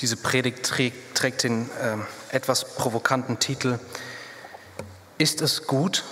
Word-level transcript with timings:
Diese 0.00 0.16
Predigt 0.16 0.64
trägt, 0.64 1.14
trägt 1.14 1.42
den 1.42 1.68
äh, 1.70 1.96
etwas 2.34 2.64
provokanten 2.74 3.38
Titel 3.38 3.78
Ist 5.18 5.42
es 5.42 5.66
gut, 5.66 6.04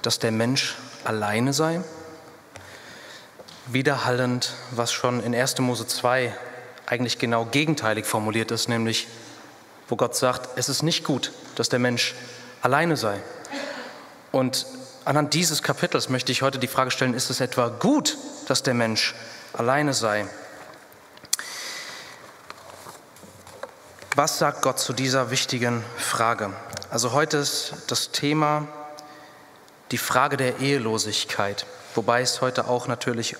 dass 0.00 0.18
der 0.18 0.32
Mensch 0.32 0.76
alleine 1.04 1.52
sei? 1.52 1.80
Widerhallend, 3.66 4.54
was 4.70 4.92
schon 4.92 5.22
in 5.22 5.34
1. 5.34 5.58
Mose 5.58 5.86
2 5.86 6.34
eigentlich 6.86 7.18
genau 7.18 7.44
gegenteilig 7.44 8.06
formuliert 8.06 8.50
ist, 8.50 8.68
nämlich 8.68 9.08
wo 9.88 9.96
Gott 9.96 10.16
sagt, 10.16 10.56
es 10.56 10.70
ist 10.70 10.82
nicht 10.82 11.04
gut, 11.04 11.32
dass 11.54 11.68
der 11.68 11.78
Mensch 11.78 12.14
alleine 12.62 12.96
sei. 12.96 13.20
Und 14.32 14.66
anhand 15.04 15.34
dieses 15.34 15.62
Kapitels 15.62 16.08
möchte 16.08 16.32
ich 16.32 16.40
heute 16.40 16.58
die 16.58 16.66
Frage 16.66 16.90
stellen, 16.90 17.12
ist 17.12 17.28
es 17.28 17.40
etwa 17.40 17.68
gut, 17.68 18.16
dass 18.46 18.62
der 18.62 18.74
Mensch 18.74 19.14
alleine 19.52 19.92
sei? 19.92 20.26
Was 24.18 24.40
sagt 24.40 24.62
Gott 24.62 24.80
zu 24.80 24.92
dieser 24.92 25.30
wichtigen 25.30 25.84
Frage? 25.96 26.52
Also 26.90 27.12
heute 27.12 27.36
ist 27.36 27.74
das 27.86 28.10
Thema 28.10 28.66
die 29.92 29.96
Frage 29.96 30.36
der 30.36 30.58
Ehelosigkeit, 30.58 31.66
wobei 31.94 32.20
es 32.20 32.40
heute 32.40 32.66
auch 32.66 32.88
natürlich 32.88 33.36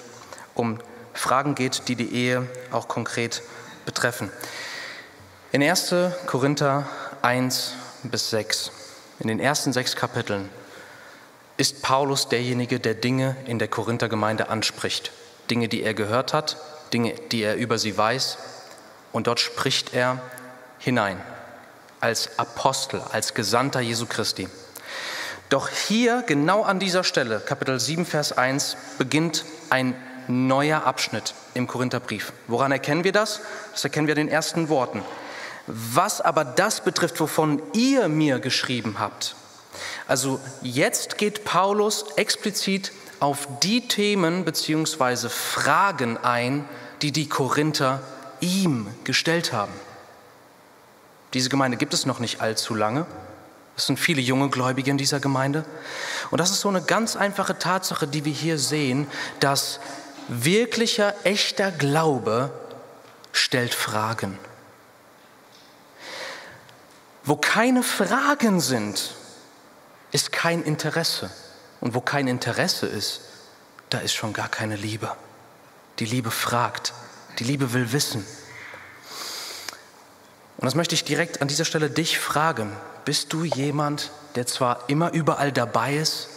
um 0.54 0.78
Fragen 1.14 1.56
geht, 1.56 1.88
die 1.88 1.96
die 1.96 2.14
Ehe 2.14 2.46
auch 2.70 2.86
konkret 2.86 3.42
betreffen. 3.86 4.30
In 5.50 5.64
1. 5.64 5.96
Korinther 6.26 6.86
1 7.22 7.72
bis 8.04 8.30
6, 8.30 8.70
in 9.18 9.26
den 9.26 9.40
ersten 9.40 9.72
sechs 9.72 9.96
Kapiteln, 9.96 10.48
ist 11.56 11.82
Paulus 11.82 12.28
derjenige, 12.28 12.78
der 12.78 12.94
Dinge 12.94 13.36
in 13.46 13.58
der 13.58 13.66
Korinthergemeinde 13.66 14.48
anspricht. 14.48 15.10
Dinge, 15.50 15.66
die 15.66 15.82
er 15.82 15.94
gehört 15.94 16.32
hat, 16.32 16.56
Dinge, 16.92 17.14
die 17.32 17.42
er 17.42 17.56
über 17.56 17.78
sie 17.78 17.98
weiß. 17.98 18.38
Und 19.10 19.26
dort 19.26 19.40
spricht 19.40 19.92
er 19.92 20.20
hinein 20.78 21.20
als 22.00 22.38
Apostel, 22.38 23.02
als 23.12 23.34
Gesandter 23.34 23.80
Jesu 23.80 24.06
Christi. 24.06 24.48
Doch 25.48 25.68
hier, 25.68 26.22
genau 26.26 26.62
an 26.62 26.78
dieser 26.78 27.04
Stelle, 27.04 27.40
Kapitel 27.40 27.80
7, 27.80 28.04
Vers 28.04 28.36
1, 28.36 28.76
beginnt 28.98 29.44
ein 29.70 29.94
neuer 30.28 30.84
Abschnitt 30.84 31.34
im 31.54 31.66
Korintherbrief. 31.66 32.32
Woran 32.46 32.70
erkennen 32.70 33.02
wir 33.02 33.12
das? 33.12 33.40
Das 33.72 33.82
erkennen 33.82 34.06
wir 34.06 34.14
den 34.14 34.28
ersten 34.28 34.68
Worten. 34.68 35.02
Was 35.66 36.20
aber 36.20 36.44
das 36.44 36.82
betrifft, 36.82 37.18
wovon 37.20 37.62
ihr 37.72 38.08
mir 38.08 38.38
geschrieben 38.38 38.96
habt. 38.98 39.36
Also 40.06 40.40
jetzt 40.62 41.18
geht 41.18 41.44
Paulus 41.44 42.04
explizit 42.16 42.92
auf 43.20 43.48
die 43.62 43.88
Themen 43.88 44.44
bzw. 44.44 45.28
Fragen 45.28 46.16
ein, 46.18 46.68
die 47.02 47.12
die 47.12 47.28
Korinther 47.28 48.02
ihm 48.40 48.86
gestellt 49.04 49.52
haben. 49.52 49.72
Diese 51.34 51.48
Gemeinde 51.48 51.76
gibt 51.76 51.94
es 51.94 52.06
noch 52.06 52.20
nicht 52.20 52.40
allzu 52.40 52.74
lange. 52.74 53.06
Es 53.76 53.86
sind 53.86 53.98
viele 53.98 54.20
junge 54.20 54.48
Gläubige 54.48 54.90
in 54.90 54.98
dieser 54.98 55.20
Gemeinde. 55.20 55.64
Und 56.30 56.38
das 56.38 56.50
ist 56.50 56.60
so 56.60 56.68
eine 56.68 56.82
ganz 56.82 57.16
einfache 57.16 57.58
Tatsache, 57.58 58.06
die 58.06 58.24
wir 58.24 58.32
hier 58.32 58.58
sehen, 58.58 59.06
dass 59.40 59.78
wirklicher, 60.26 61.14
echter 61.24 61.70
Glaube 61.70 62.50
stellt 63.32 63.74
Fragen. 63.74 64.38
Wo 67.24 67.36
keine 67.36 67.82
Fragen 67.82 68.60
sind, 68.60 69.14
ist 70.12 70.32
kein 70.32 70.62
Interesse. 70.62 71.30
Und 71.80 71.94
wo 71.94 72.00
kein 72.00 72.26
Interesse 72.26 72.86
ist, 72.86 73.20
da 73.90 73.98
ist 73.98 74.14
schon 74.14 74.32
gar 74.32 74.48
keine 74.48 74.76
Liebe. 74.76 75.14
Die 75.98 76.04
Liebe 76.04 76.30
fragt, 76.30 76.92
die 77.38 77.44
Liebe 77.44 77.72
will 77.72 77.92
wissen. 77.92 78.26
Und 80.58 80.64
das 80.64 80.74
möchte 80.74 80.94
ich 80.96 81.04
direkt 81.04 81.40
an 81.40 81.48
dieser 81.48 81.64
Stelle 81.64 81.88
dich 81.88 82.18
fragen. 82.18 82.72
Bist 83.04 83.32
du 83.32 83.44
jemand, 83.44 84.10
der 84.34 84.46
zwar 84.46 84.88
immer 84.88 85.12
überall 85.12 85.52
dabei 85.52 85.96
ist, 85.96 86.28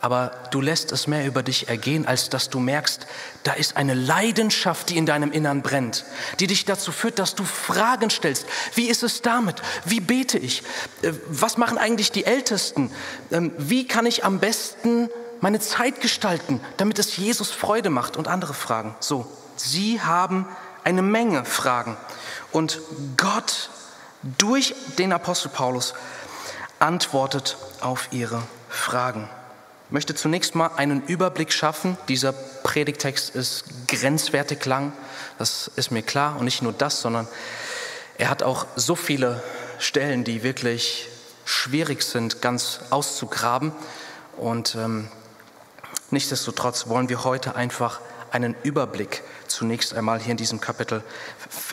aber 0.00 0.32
du 0.50 0.60
lässt 0.60 0.92
es 0.92 1.06
mehr 1.06 1.26
über 1.26 1.42
dich 1.42 1.68
ergehen, 1.68 2.06
als 2.06 2.28
dass 2.28 2.50
du 2.50 2.58
merkst, 2.58 3.06
da 3.44 3.52
ist 3.52 3.76
eine 3.76 3.94
Leidenschaft, 3.94 4.90
die 4.90 4.98
in 4.98 5.06
deinem 5.06 5.32
Innern 5.32 5.62
brennt, 5.62 6.04
die 6.38 6.48
dich 6.48 6.64
dazu 6.64 6.92
führt, 6.92 7.18
dass 7.18 7.34
du 7.34 7.44
Fragen 7.44 8.10
stellst. 8.10 8.46
Wie 8.74 8.88
ist 8.88 9.02
es 9.02 9.22
damit? 9.22 9.62
Wie 9.84 10.00
bete 10.00 10.38
ich? 10.38 10.62
Äh, 11.02 11.12
was 11.28 11.56
machen 11.56 11.78
eigentlich 11.78 12.12
die 12.12 12.24
Ältesten? 12.24 12.90
Ähm, 13.30 13.52
wie 13.58 13.86
kann 13.86 14.06
ich 14.06 14.24
am 14.24 14.38
besten 14.38 15.08
meine 15.40 15.60
Zeit 15.60 16.00
gestalten, 16.00 16.60
damit 16.76 16.98
es 16.98 17.16
Jesus 17.16 17.50
Freude 17.52 17.90
macht? 17.90 18.16
Und 18.16 18.28
andere 18.28 18.54
Fragen. 18.54 18.94
So, 19.00 19.26
sie 19.56 20.00
haben 20.00 20.46
eine 20.84 21.02
Menge 21.02 21.44
Fragen. 21.44 21.96
Und 22.52 22.80
Gott 23.16 23.70
durch 24.38 24.74
den 24.98 25.12
Apostel 25.12 25.48
Paulus 25.48 25.94
antwortet 26.78 27.56
auf 27.80 28.08
ihre 28.12 28.42
Fragen. 28.68 29.28
Ich 29.86 29.92
möchte 29.92 30.14
zunächst 30.14 30.54
mal 30.54 30.70
einen 30.76 31.02
Überblick 31.06 31.52
schaffen. 31.52 31.96
Dieser 32.08 32.32
Predigtext 32.32 33.34
ist 33.34 33.64
grenzwertig 33.86 34.64
lang, 34.64 34.92
das 35.38 35.70
ist 35.76 35.92
mir 35.92 36.02
klar. 36.02 36.36
Und 36.38 36.44
nicht 36.44 36.62
nur 36.62 36.72
das, 36.72 37.00
sondern 37.00 37.28
er 38.18 38.30
hat 38.30 38.42
auch 38.42 38.66
so 38.74 38.96
viele 38.96 39.42
Stellen, 39.78 40.24
die 40.24 40.42
wirklich 40.42 41.08
schwierig 41.44 42.02
sind, 42.02 42.42
ganz 42.42 42.80
auszugraben. 42.90 43.72
Und 44.36 44.74
ähm, 44.74 45.08
nichtsdestotrotz 46.10 46.88
wollen 46.88 47.08
wir 47.08 47.24
heute 47.24 47.54
einfach 47.54 48.00
einen 48.32 48.56
Überblick 48.64 49.22
zunächst 49.46 49.94
einmal 49.94 50.20
hier 50.20 50.32
in 50.32 50.36
diesem 50.36 50.60
Kapitel 50.60 51.02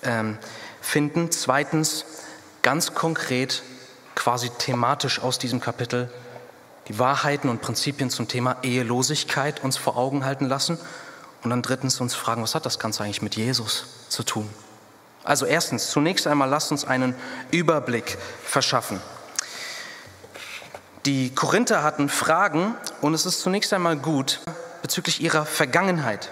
ähm, 0.04 0.38
finden. 0.84 1.32
Zweitens, 1.32 2.06
ganz 2.62 2.94
konkret, 2.94 3.64
quasi 4.14 4.50
thematisch 4.50 5.20
aus 5.20 5.40
diesem 5.40 5.60
Kapitel, 5.60 6.12
die 6.88 7.00
Wahrheiten 7.00 7.50
und 7.50 7.62
Prinzipien 7.62 8.10
zum 8.10 8.28
Thema 8.28 8.58
Ehelosigkeit 8.62 9.64
uns 9.64 9.78
vor 9.78 9.98
Augen 9.98 10.26
halten 10.26 10.46
lassen. 10.46 10.78
Und 11.44 11.50
dann 11.50 11.62
drittens 11.62 12.00
uns 12.00 12.14
fragen, 12.14 12.44
was 12.44 12.56
hat 12.56 12.66
das 12.66 12.80
Ganze 12.80 13.04
eigentlich 13.04 13.22
mit 13.22 13.36
Jesus 13.36 13.86
zu 14.10 14.24
tun? 14.24 14.50
Also 15.24 15.46
erstens, 15.46 15.90
zunächst 15.90 16.28
einmal 16.28 16.50
lasst 16.50 16.72
uns 16.72 16.86
einen 16.86 17.16
Überblick 17.52 18.18
verschaffen. 18.44 19.02
Die 21.06 21.34
Korinther 21.34 21.84
hatten 21.84 22.08
Fragen 22.08 22.76
und 23.02 23.14
es 23.14 23.26
ist 23.26 23.42
zunächst 23.42 23.74
einmal 23.74 23.98
gut 23.98 24.40
bezüglich 24.82 25.22
ihrer 25.22 25.46
Vergangenheit. 25.46 26.32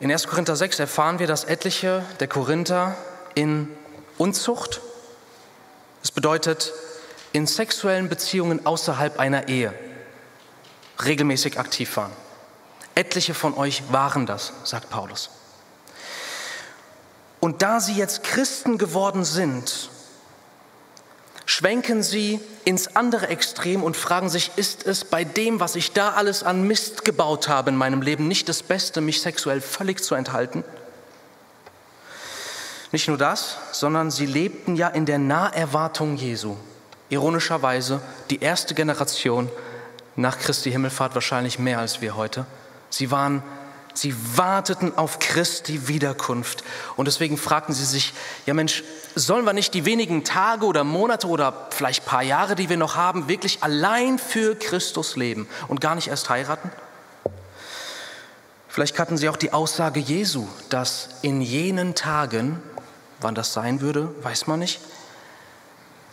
In 0.00 0.12
1. 0.12 0.28
Korinther 0.28 0.54
6 0.54 0.78
erfahren 0.78 1.18
wir, 1.18 1.26
dass 1.26 1.42
etliche 1.42 2.04
der 2.20 2.28
Korinther 2.28 2.96
in 3.34 3.68
Unzucht, 4.16 4.80
das 6.02 6.12
bedeutet 6.12 6.72
in 7.32 7.48
sexuellen 7.48 8.08
Beziehungen 8.08 8.64
außerhalb 8.64 9.18
einer 9.18 9.48
Ehe, 9.48 9.74
regelmäßig 11.04 11.58
aktiv 11.58 11.96
waren. 11.96 12.12
Etliche 12.94 13.34
von 13.34 13.54
euch 13.54 13.82
waren 13.92 14.24
das, 14.24 14.52
sagt 14.62 14.88
Paulus. 14.88 15.30
Und 17.40 17.62
da 17.62 17.80
sie 17.80 17.94
jetzt 17.94 18.22
Christen 18.22 18.78
geworden 18.78 19.24
sind, 19.24 19.90
schwenken 21.58 22.04
sie 22.04 22.38
ins 22.64 22.94
andere 22.94 23.26
Extrem 23.26 23.82
und 23.82 23.96
fragen 23.96 24.28
sich, 24.28 24.52
ist 24.54 24.86
es 24.86 25.04
bei 25.04 25.24
dem, 25.24 25.58
was 25.58 25.74
ich 25.74 25.90
da 25.90 26.10
alles 26.12 26.44
an 26.44 26.62
Mist 26.62 27.04
gebaut 27.04 27.48
habe 27.48 27.70
in 27.70 27.76
meinem 27.76 28.00
Leben, 28.00 28.28
nicht 28.28 28.48
das 28.48 28.62
Beste, 28.62 29.00
mich 29.00 29.20
sexuell 29.20 29.60
völlig 29.60 30.00
zu 30.00 30.14
enthalten? 30.14 30.62
Nicht 32.92 33.08
nur 33.08 33.18
das, 33.18 33.56
sondern 33.72 34.12
sie 34.12 34.26
lebten 34.26 34.76
ja 34.76 34.86
in 34.86 35.04
der 35.04 35.18
Naherwartung 35.18 36.14
Jesu. 36.14 36.54
Ironischerweise 37.08 38.00
die 38.30 38.40
erste 38.40 38.74
Generation 38.74 39.50
nach 40.14 40.38
Christi 40.38 40.70
Himmelfahrt 40.70 41.16
wahrscheinlich 41.16 41.58
mehr 41.58 41.80
als 41.80 42.00
wir 42.00 42.14
heute. 42.14 42.46
Sie 42.88 43.10
waren 43.10 43.42
Sie 43.98 44.14
warteten 44.36 44.96
auf 44.96 45.18
Christi 45.18 45.88
Wiederkunft. 45.88 46.62
Und 46.94 47.06
deswegen 47.06 47.36
fragten 47.36 47.74
sie 47.74 47.84
sich, 47.84 48.12
ja 48.46 48.54
Mensch, 48.54 48.84
sollen 49.16 49.44
wir 49.44 49.52
nicht 49.52 49.74
die 49.74 49.84
wenigen 49.86 50.22
Tage 50.22 50.66
oder 50.66 50.84
Monate 50.84 51.26
oder 51.26 51.66
vielleicht 51.70 52.04
paar 52.04 52.22
Jahre, 52.22 52.54
die 52.54 52.68
wir 52.68 52.76
noch 52.76 52.94
haben, 52.94 53.26
wirklich 53.26 53.64
allein 53.64 54.20
für 54.20 54.54
Christus 54.54 55.16
leben 55.16 55.48
und 55.66 55.80
gar 55.80 55.96
nicht 55.96 56.06
erst 56.06 56.30
heiraten? 56.30 56.70
Vielleicht 58.68 59.00
hatten 59.00 59.16
sie 59.16 59.28
auch 59.28 59.36
die 59.36 59.52
Aussage 59.52 59.98
Jesu, 59.98 60.46
dass 60.68 61.08
in 61.22 61.40
jenen 61.40 61.96
Tagen, 61.96 62.62
wann 63.20 63.34
das 63.34 63.52
sein 63.52 63.80
würde, 63.80 64.14
weiß 64.22 64.46
man 64.46 64.60
nicht, 64.60 64.80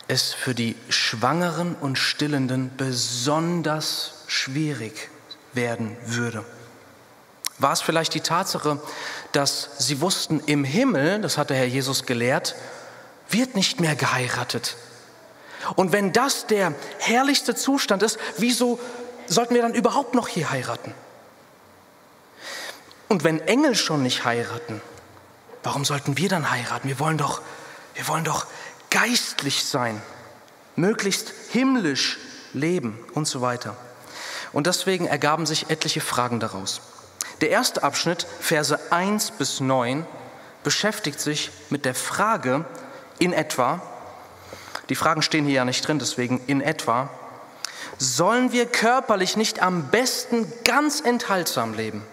es 0.08 0.32
für 0.32 0.56
die 0.56 0.74
Schwangeren 0.88 1.76
und 1.76 1.98
Stillenden 1.98 2.72
besonders 2.76 4.24
schwierig 4.26 5.08
werden 5.52 5.96
würde. 6.04 6.44
War 7.58 7.72
es 7.72 7.80
vielleicht 7.80 8.14
die 8.14 8.20
Tatsache, 8.20 8.80
dass 9.32 9.70
sie 9.78 10.00
wussten, 10.00 10.40
im 10.46 10.64
Himmel, 10.64 11.20
das 11.20 11.38
hat 11.38 11.50
der 11.50 11.56
Herr 11.56 11.66
Jesus 11.66 12.04
gelehrt, 12.04 12.54
wird 13.30 13.54
nicht 13.56 13.80
mehr 13.80 13.96
geheiratet. 13.96 14.76
Und 15.74 15.92
wenn 15.92 16.12
das 16.12 16.46
der 16.46 16.74
herrlichste 16.98 17.54
Zustand 17.54 18.02
ist, 18.02 18.18
wieso 18.36 18.78
sollten 19.26 19.54
wir 19.54 19.62
dann 19.62 19.74
überhaupt 19.74 20.14
noch 20.14 20.28
hier 20.28 20.50
heiraten? 20.50 20.94
Und 23.08 23.24
wenn 23.24 23.40
Engel 23.40 23.74
schon 23.74 24.02
nicht 24.02 24.24
heiraten, 24.24 24.80
Warum 25.66 25.84
sollten 25.84 26.16
wir 26.16 26.28
dann 26.28 26.48
heiraten? 26.48 26.86
Wir 26.86 27.00
wollen 27.00 27.18
doch, 27.18 27.42
wir 27.94 28.06
wollen 28.06 28.22
doch 28.22 28.46
geistlich 28.88 29.64
sein, 29.64 30.00
möglichst 30.76 31.32
himmlisch 31.50 32.18
leben 32.52 32.96
und 33.14 33.26
so 33.26 33.40
weiter. 33.40 33.76
Und 34.52 34.68
deswegen 34.68 35.08
ergaben 35.08 35.44
sich 35.44 35.68
etliche 35.68 36.00
Fragen 36.00 36.38
daraus. 36.38 36.80
Der 37.40 37.50
erste 37.50 37.82
Abschnitt, 37.82 38.26
Verse 38.40 38.78
1 38.90 39.32
bis 39.32 39.60
9, 39.60 40.06
beschäftigt 40.64 41.20
sich 41.20 41.50
mit 41.70 41.84
der 41.84 41.94
Frage 41.94 42.64
in 43.18 43.32
etwa, 43.32 43.80
die 44.88 44.94
Fragen 44.94 45.22
stehen 45.22 45.44
hier 45.44 45.54
ja 45.54 45.64
nicht 45.64 45.86
drin, 45.86 45.98
deswegen 45.98 46.40
in 46.46 46.60
etwa, 46.60 47.10
sollen 47.98 48.52
wir 48.52 48.66
körperlich 48.66 49.36
nicht 49.36 49.60
am 49.60 49.90
besten 49.90 50.50
ganz 50.64 51.00
enthaltsam 51.00 51.74
leben? 51.74 52.04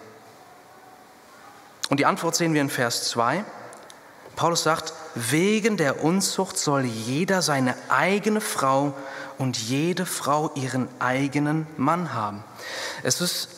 Und 1.90 2.00
die 2.00 2.06
Antwort 2.06 2.34
sehen 2.34 2.54
wir 2.54 2.60
in 2.60 2.70
Vers 2.70 3.08
2. 3.10 3.44
Paulus 4.36 4.62
sagt, 4.62 4.92
wegen 5.14 5.76
der 5.76 6.02
Unzucht 6.02 6.58
soll 6.58 6.84
jeder 6.84 7.42
seine 7.42 7.76
eigene 7.88 8.40
Frau 8.40 8.94
und 9.38 9.56
jede 9.56 10.06
Frau 10.06 10.50
ihren 10.54 10.88
eigenen 11.00 11.66
Mann 11.76 12.14
haben. 12.14 12.42
Es 13.02 13.20
ist 13.20 13.48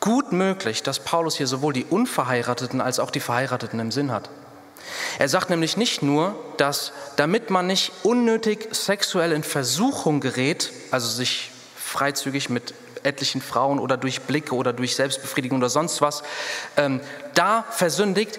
gut 0.00 0.32
möglich, 0.32 0.82
dass 0.82 1.00
Paulus 1.00 1.36
hier 1.36 1.46
sowohl 1.46 1.72
die 1.72 1.84
Unverheirateten 1.84 2.80
als 2.80 2.98
auch 2.98 3.10
die 3.10 3.20
Verheirateten 3.20 3.80
im 3.80 3.92
Sinn 3.92 4.10
hat. 4.12 4.30
Er 5.18 5.28
sagt 5.28 5.50
nämlich 5.50 5.76
nicht 5.76 6.02
nur, 6.02 6.34
dass 6.56 6.92
damit 7.16 7.50
man 7.50 7.66
nicht 7.66 7.92
unnötig 8.02 8.68
sexuell 8.74 9.32
in 9.32 9.42
Versuchung 9.42 10.20
gerät, 10.20 10.72
also 10.90 11.08
sich 11.08 11.50
freizügig 11.76 12.50
mit 12.50 12.74
etlichen 13.02 13.40
Frauen 13.40 13.78
oder 13.78 13.96
durch 13.96 14.22
Blicke 14.22 14.54
oder 14.54 14.72
durch 14.72 14.96
Selbstbefriedigung 14.96 15.58
oder 15.58 15.68
sonst 15.68 16.00
was 16.00 16.22
ähm, 16.76 17.00
da 17.34 17.64
versündigt, 17.70 18.38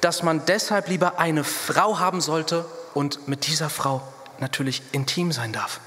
dass 0.00 0.22
man 0.22 0.44
deshalb 0.46 0.88
lieber 0.88 1.18
eine 1.18 1.44
Frau 1.44 1.98
haben 1.98 2.20
sollte 2.20 2.64
und 2.94 3.28
mit 3.28 3.46
dieser 3.46 3.70
Frau 3.70 4.02
natürlich 4.40 4.82
intim 4.92 5.32
sein 5.32 5.52
darf. 5.52 5.80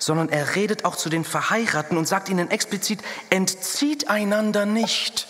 Sondern 0.00 0.28
er 0.28 0.56
redet 0.56 0.84
auch 0.84 0.96
zu 0.96 1.08
den 1.08 1.24
Verheirateten 1.24 1.96
und 1.96 2.08
sagt 2.08 2.28
ihnen 2.28 2.50
explizit, 2.50 3.00
entzieht 3.28 4.10
einander 4.10 4.66
nicht, 4.66 5.28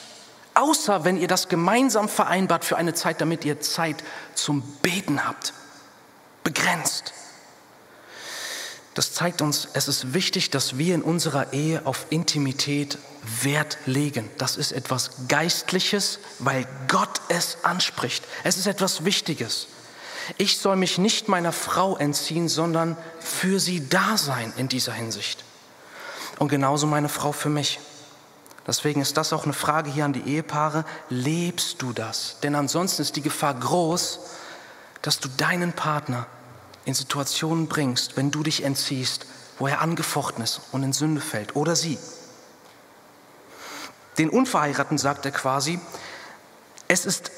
außer 0.55 1.05
wenn 1.05 1.19
ihr 1.19 1.28
das 1.28 1.49
gemeinsam 1.49 2.08
vereinbart 2.08 2.64
für 2.64 2.78
eine 2.78 2.94
Zeit, 2.94 3.20
damit 3.20 3.44
ihr 3.44 3.61
Zeit 3.61 4.02
zum 4.34 4.62
Beten 4.81 5.26
habt. 5.26 5.52
Begrenzt. 6.44 7.12
Das 8.94 9.12
zeigt 9.12 9.40
uns, 9.40 9.69
es 9.72 9.87
ist 9.87 10.14
wichtig, 10.14 10.50
dass 10.50 10.76
wir 10.76 10.94
in 10.94 11.02
unserer 11.02 11.52
Ehe 11.52 11.87
auf 11.87 12.06
Intimität 12.11 12.99
Wert 13.43 13.78
legen. 13.87 14.28
Das 14.38 14.56
ist 14.56 14.72
etwas 14.72 15.11
Geistliches, 15.28 16.19
weil 16.38 16.67
Gott 16.88 17.20
es 17.28 17.58
anspricht. 17.62 18.25
Es 18.43 18.56
ist 18.56 18.67
etwas 18.67 19.05
Wichtiges. 19.05 19.69
Ich 20.38 20.59
soll 20.59 20.77
mich 20.77 20.99
nicht 20.99 21.29
meiner 21.29 21.53
Frau 21.53 21.97
entziehen, 21.97 22.49
sondern 22.49 22.97
für 23.21 23.61
sie 23.61 23.88
da 23.88 24.17
sein 24.17 24.53
in 24.56 24.69
dieser 24.69 24.93
Hinsicht. 24.93 25.44
Und 26.38 26.49
genauso 26.49 26.87
meine 26.87 27.09
Frau 27.09 27.32
für 27.32 27.49
mich. 27.49 27.81
Deswegen 28.67 29.00
ist 29.00 29.17
das 29.17 29.32
auch 29.32 29.44
eine 29.44 29.53
Frage 29.53 29.91
hier 29.91 30.05
an 30.05 30.12
die 30.12 30.23
Ehepaare. 30.23 30.85
Lebst 31.09 31.82
du 31.82 31.93
das? 31.93 32.37
Denn 32.43 32.55
ansonsten 32.55 33.03
ist 33.03 33.17
die 33.17 33.23
Gefahr 33.23 33.55
groß, 33.55 34.21
dass 35.03 35.19
du 35.19 35.29
deinen 35.29 35.73
Partner 35.73 36.27
in 36.85 36.94
Situationen 36.94 37.69
bringst, 37.69 38.17
wenn 38.17 38.31
du 38.31 38.43
dich 38.43 38.62
entziehst, 38.62 39.27
wo 39.59 39.67
er 39.67 39.81
angefochten 39.81 40.43
ist 40.43 40.61
und 40.73 40.82
in 40.82 40.93
Sünde 40.93 41.21
fällt 41.21 41.56
oder 41.56 41.77
sie. 41.77 41.99
Den 44.19 44.31
Unverheirateten 44.31 44.99
sagt 44.99 45.25
er 45.25 45.32
quasi, 45.32 45.81
es 46.88 47.06
ist, 47.06 47.31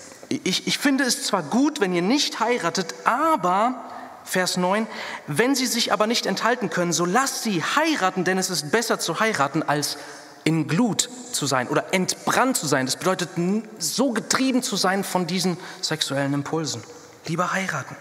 ich, 0.45 0.67
ich 0.67 0.79
finde 0.79 1.05
es 1.05 1.25
zwar 1.25 1.43
gut, 1.43 1.81
wenn 1.81 1.93
ihr 1.93 2.03
nicht 2.03 2.41
heiratet, 2.41 2.95
aber, 3.05 3.85
Vers 4.25 4.57
9, 4.57 4.87
wenn 5.27 5.55
sie 5.55 5.67
sich 5.67 5.93
aber 5.93 6.07
nicht 6.07 6.27
enthalten 6.27 6.71
können, 6.71 6.93
so 6.93 7.05
lasst 7.05 7.43
sie 7.43 7.63
heiraten, 7.63 8.25
denn 8.25 8.39
es 8.39 8.51
ist 8.51 8.71
besser 8.71 8.99
zu 8.99 9.21
heiraten, 9.21 9.63
als 9.63 9.99
in 10.45 10.67
Glut 10.67 11.09
zu 11.33 11.47
sein 11.47 11.69
oder 11.69 11.93
entbrannt 11.93 12.57
zu 12.57 12.67
sein. 12.67 12.87
Das 12.87 12.97
bedeutet, 12.97 13.31
so 13.79 14.11
getrieben 14.11 14.63
zu 14.63 14.77
sein 14.77 15.05
von 15.05 15.27
diesen 15.27 15.57
sexuellen 15.81 16.35
Impulsen. 16.35 16.83
Lieber 17.27 17.53
heiraten. 17.53 17.97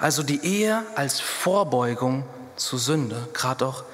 Also 0.00 0.22
die 0.22 0.44
Ehe 0.44 0.82
als 0.94 1.20
Vorbeugung 1.20 2.24
zu 2.56 2.78
Sünde, 2.78 3.28
gerade 3.34 3.66
auch 3.66 3.84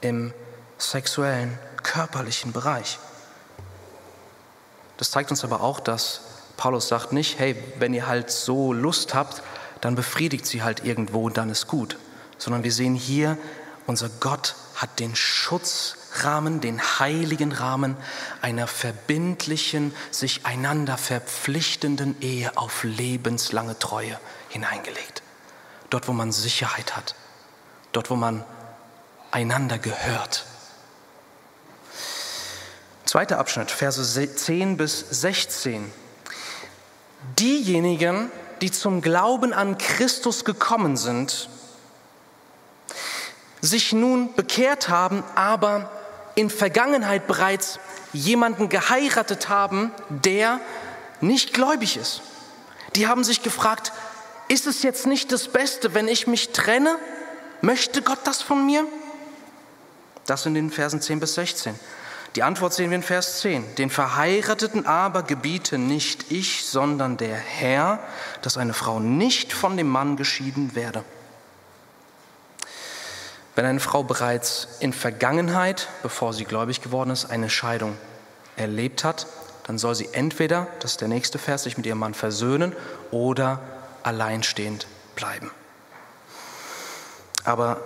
im 0.00 0.32
sexuellen, 0.78 1.58
körperlichen 1.82 2.52
Bereich. 2.52 2.98
Das 4.96 5.10
zeigt 5.10 5.30
uns 5.30 5.44
aber 5.44 5.62
auch, 5.62 5.80
dass 5.80 6.20
Paulus 6.60 6.88
sagt 6.88 7.12
nicht, 7.12 7.38
hey, 7.38 7.56
wenn 7.78 7.94
ihr 7.94 8.06
halt 8.06 8.30
so 8.30 8.72
Lust 8.72 9.14
habt, 9.14 9.42
dann 9.80 9.94
befriedigt 9.94 10.44
sie 10.44 10.62
halt 10.62 10.84
irgendwo 10.84 11.24
und 11.24 11.36
dann 11.36 11.48
ist 11.48 11.66
gut. 11.66 11.96
Sondern 12.36 12.64
wir 12.64 12.72
sehen 12.72 12.94
hier, 12.94 13.38
unser 13.86 14.10
Gott 14.20 14.54
hat 14.76 15.00
den 15.00 15.16
Schutzrahmen, 15.16 16.60
den 16.60 16.80
heiligen 16.80 17.52
Rahmen 17.52 17.96
einer 18.42 18.66
verbindlichen, 18.66 19.94
sich 20.10 20.44
einander 20.44 20.98
verpflichtenden 20.98 22.20
Ehe 22.20 22.56
auf 22.56 22.84
lebenslange 22.84 23.78
Treue 23.78 24.20
hineingelegt 24.50 25.22
dort 25.90 26.06
wo 26.08 26.12
man 26.12 26.32
Sicherheit 26.32 26.96
hat, 26.96 27.14
dort 27.92 28.10
wo 28.10 28.16
man 28.16 28.44
einander 29.32 29.78
gehört. 29.78 30.46
Zweiter 33.04 33.38
Abschnitt, 33.38 33.70
Verse 33.70 34.36
10 34.36 34.76
bis 34.76 35.00
16. 35.10 35.92
Diejenigen, 37.38 38.30
die 38.60 38.70
zum 38.70 39.00
Glauben 39.00 39.52
an 39.52 39.78
Christus 39.78 40.44
gekommen 40.44 40.96
sind, 40.96 41.48
sich 43.60 43.92
nun 43.92 44.34
bekehrt 44.34 44.88
haben, 44.88 45.22
aber 45.34 45.90
in 46.34 46.50
Vergangenheit 46.50 47.26
bereits 47.26 47.78
jemanden 48.12 48.68
geheiratet 48.68 49.48
haben, 49.48 49.92
der 50.08 50.60
nicht 51.20 51.52
gläubig 51.52 51.96
ist. 51.96 52.22
Die 52.96 53.06
haben 53.06 53.24
sich 53.24 53.42
gefragt, 53.42 53.92
ist 54.48 54.66
es 54.66 54.82
jetzt 54.82 55.06
nicht 55.06 55.30
das 55.30 55.48
Beste, 55.48 55.94
wenn 55.94 56.08
ich 56.08 56.26
mich 56.26 56.50
trenne? 56.50 56.98
Möchte 57.60 58.02
Gott 58.02 58.20
das 58.24 58.42
von 58.42 58.64
mir? 58.66 58.84
Das 60.26 60.46
in 60.46 60.54
den 60.54 60.70
Versen 60.70 61.00
10 61.00 61.20
bis 61.20 61.34
16. 61.34 61.78
Die 62.36 62.44
Antwort 62.44 62.72
sehen 62.72 62.90
wir 62.90 62.96
in 62.96 63.02
Vers 63.02 63.40
10. 63.40 63.74
Den 63.74 63.90
Verheirateten 63.90 64.86
aber 64.86 65.24
gebiete 65.24 65.78
nicht 65.78 66.30
ich, 66.30 66.64
sondern 66.64 67.16
der 67.16 67.34
Herr, 67.34 67.98
dass 68.42 68.56
eine 68.56 68.72
Frau 68.72 69.00
nicht 69.00 69.52
von 69.52 69.76
dem 69.76 69.88
Mann 69.88 70.16
geschieden 70.16 70.76
werde. 70.76 71.04
Wenn 73.56 73.66
eine 73.66 73.80
Frau 73.80 74.04
bereits 74.04 74.68
in 74.78 74.92
Vergangenheit, 74.92 75.88
bevor 76.02 76.32
sie 76.32 76.44
gläubig 76.44 76.82
geworden 76.82 77.10
ist, 77.10 77.30
eine 77.30 77.50
Scheidung 77.50 77.98
erlebt 78.56 79.02
hat, 79.02 79.26
dann 79.64 79.76
soll 79.76 79.96
sie 79.96 80.08
entweder, 80.12 80.68
das 80.78 80.92
ist 80.92 81.00
der 81.00 81.08
nächste 81.08 81.38
Vers, 81.38 81.64
sich 81.64 81.76
mit 81.76 81.84
ihrem 81.84 81.98
Mann 81.98 82.14
versöhnen 82.14 82.74
oder 83.10 83.60
alleinstehend 84.04 84.86
bleiben. 85.16 85.50
Aber 87.44 87.80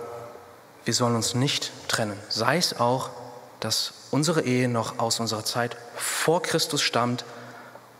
wir 0.85 0.93
sollen 0.93 1.15
uns 1.15 1.33
nicht 1.33 1.71
trennen, 1.87 2.19
sei 2.29 2.57
es 2.57 2.79
auch, 2.79 3.09
dass 3.65 3.93
unsere 4.11 4.43
Ehe 4.43 4.69
noch 4.69 4.99
aus 4.99 5.19
unserer 5.19 5.43
Zeit 5.43 5.75
vor 5.95 6.43
Christus 6.43 6.83
stammt 6.83 7.25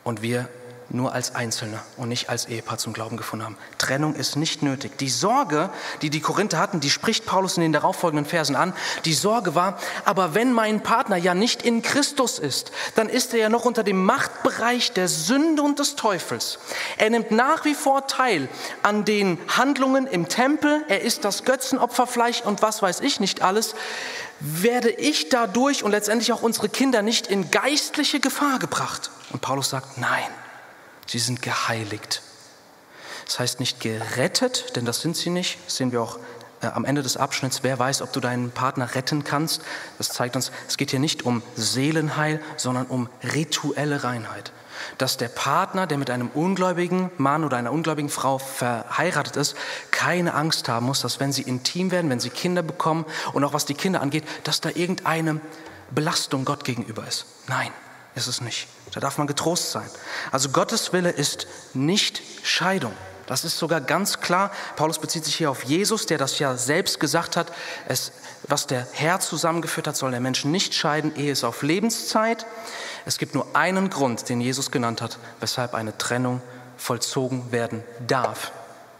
und 0.03 0.21
wir 0.21 0.47
nur 0.89 1.13
als 1.13 1.35
Einzelne 1.35 1.79
und 1.97 2.09
nicht 2.09 2.29
als 2.29 2.45
Ehepaar 2.45 2.77
zum 2.77 2.93
Glauben 2.93 3.17
gefunden 3.17 3.45
haben. 3.45 3.57
Trennung 3.77 4.15
ist 4.15 4.35
nicht 4.35 4.61
nötig. 4.61 4.97
Die 4.97 5.09
Sorge, 5.09 5.69
die 6.01 6.09
die 6.09 6.21
Korinther 6.21 6.59
hatten, 6.59 6.79
die 6.79 6.89
spricht 6.89 7.25
Paulus 7.25 7.57
in 7.57 7.63
den 7.63 7.73
darauffolgenden 7.73 8.25
Versen 8.25 8.55
an. 8.55 8.73
Die 9.05 9.13
Sorge 9.13 9.55
war, 9.55 9.77
aber 10.05 10.35
wenn 10.35 10.53
mein 10.53 10.81
Partner 10.81 11.17
ja 11.17 11.33
nicht 11.33 11.63
in 11.63 11.81
Christus 11.81 12.39
ist, 12.39 12.71
dann 12.95 13.09
ist 13.09 13.33
er 13.33 13.39
ja 13.39 13.49
noch 13.49 13.65
unter 13.65 13.83
dem 13.83 14.03
Machtbereich 14.03 14.93
der 14.93 15.07
Sünde 15.07 15.61
und 15.61 15.79
des 15.79 15.95
Teufels. 15.95 16.59
Er 16.97 17.09
nimmt 17.09 17.31
nach 17.31 17.65
wie 17.65 17.75
vor 17.75 18.07
teil 18.07 18.47
an 18.83 19.05
den 19.05 19.39
Handlungen 19.47 20.07
im 20.07 20.29
Tempel. 20.29 20.83
Er 20.87 21.01
ist 21.01 21.25
das 21.25 21.43
Götzenopferfleisch 21.43 22.41
und 22.41 22.61
was 22.61 22.81
weiß 22.81 23.01
ich 23.01 23.19
nicht 23.19 23.41
alles. 23.41 23.75
Werde 24.39 24.89
ich 24.91 25.29
dadurch 25.29 25.83
und 25.83 25.91
letztendlich 25.91 26.33
auch 26.33 26.41
unsere 26.41 26.69
Kinder 26.69 27.01
nicht 27.01 27.27
in 27.27 27.51
geistliche 27.51 28.19
Gefahr 28.19 28.59
gebracht? 28.59 29.09
Und 29.31 29.41
Paulus 29.41 29.69
sagt, 29.69 29.97
nein. 29.97 30.29
Sie 31.05 31.19
sind 31.19 31.41
geheiligt. 31.41 32.21
Das 33.25 33.39
heißt 33.39 33.59
nicht 33.59 33.79
gerettet, 33.79 34.75
denn 34.75 34.85
das 34.85 35.01
sind 35.01 35.15
sie 35.15 35.29
nicht. 35.29 35.57
Das 35.65 35.77
sehen 35.77 35.91
wir 35.91 36.01
auch 36.01 36.19
äh, 36.61 36.67
am 36.67 36.85
Ende 36.85 37.01
des 37.01 37.17
Abschnitts. 37.17 37.63
Wer 37.63 37.79
weiß, 37.79 38.01
ob 38.01 38.13
du 38.13 38.19
deinen 38.19 38.51
Partner 38.51 38.95
retten 38.95 39.23
kannst. 39.23 39.61
Das 39.97 40.09
zeigt 40.09 40.35
uns, 40.35 40.51
es 40.67 40.77
geht 40.77 40.91
hier 40.91 40.99
nicht 40.99 41.23
um 41.23 41.41
Seelenheil, 41.55 42.39
sondern 42.57 42.85
um 42.85 43.09
rituelle 43.23 44.03
Reinheit. 44.03 44.51
Dass 44.97 45.17
der 45.17 45.29
Partner, 45.29 45.87
der 45.87 45.97
mit 45.97 46.09
einem 46.09 46.29
ungläubigen 46.33 47.09
Mann 47.17 47.43
oder 47.43 47.57
einer 47.57 47.71
ungläubigen 47.71 48.09
Frau 48.09 48.37
verheiratet 48.37 49.37
ist, 49.37 49.55
keine 49.91 50.33
Angst 50.33 50.67
haben 50.69 50.85
muss, 50.85 51.01
dass 51.01 51.19
wenn 51.19 51.31
sie 51.31 51.43
intim 51.43 51.91
werden, 51.91 52.09
wenn 52.09 52.19
sie 52.19 52.29
Kinder 52.29 52.61
bekommen 52.61 53.05
und 53.33 53.43
auch 53.43 53.53
was 53.53 53.65
die 53.65 53.73
Kinder 53.73 54.01
angeht, 54.01 54.25
dass 54.43 54.61
da 54.61 54.69
irgendeine 54.69 55.39
Belastung 55.91 56.45
Gott 56.45 56.65
gegenüber 56.65 57.07
ist. 57.07 57.25
Nein, 57.47 57.71
ist 58.15 58.27
es 58.27 58.41
nicht. 58.41 58.67
Da 58.93 58.99
darf 58.99 59.17
man 59.17 59.27
getrost 59.27 59.71
sein. 59.71 59.89
Also 60.31 60.49
Gottes 60.49 60.93
Wille 60.93 61.09
ist 61.09 61.47
nicht 61.73 62.21
Scheidung. 62.43 62.93
Das 63.27 63.43
ist 63.43 63.57
sogar 63.57 63.81
ganz 63.81 64.21
klar. 64.21 64.51
Paulus 64.75 64.99
bezieht 64.99 65.25
sich 65.25 65.35
hier 65.35 65.49
auf 65.49 65.63
Jesus, 65.63 66.05
der 66.05 66.17
das 66.17 66.37
ja 66.39 66.55
selbst 66.57 66.99
gesagt 66.99 67.37
hat. 67.37 67.51
Es, 67.87 68.11
was 68.43 68.67
der 68.67 68.87
Herr 68.93 69.19
zusammengeführt 69.19 69.87
hat, 69.87 69.97
soll 69.97 70.11
der 70.11 70.19
Mensch 70.19 70.45
nicht 70.45 70.75
scheiden. 70.75 71.15
Ehe 71.15 71.31
ist 71.31 71.43
auf 71.43 71.63
Lebenszeit. 71.63 72.45
Es 73.05 73.17
gibt 73.17 73.33
nur 73.33 73.47
einen 73.53 73.89
Grund, 73.89 74.29
den 74.29 74.41
Jesus 74.41 74.71
genannt 74.71 75.01
hat, 75.01 75.17
weshalb 75.39 75.73
eine 75.73 75.97
Trennung 75.97 76.41
vollzogen 76.77 77.51
werden 77.51 77.83
darf, 78.05 78.51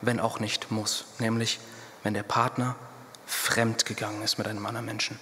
wenn 0.01 0.19
auch 0.19 0.39
nicht 0.39 0.71
muss. 0.71 1.05
Nämlich, 1.19 1.59
wenn 2.03 2.13
der 2.13 2.23
Partner 2.23 2.75
fremd 3.27 3.85
gegangen 3.85 4.21
ist 4.23 4.37
mit 4.37 4.47
einem 4.47 4.65
anderen 4.65 4.85
Menschen. 4.85 5.19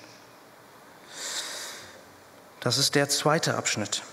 Das 2.63 2.77
ist 2.77 2.95
der 2.95 3.09
zweite 3.09 3.55
Abschnitt. 3.55 4.03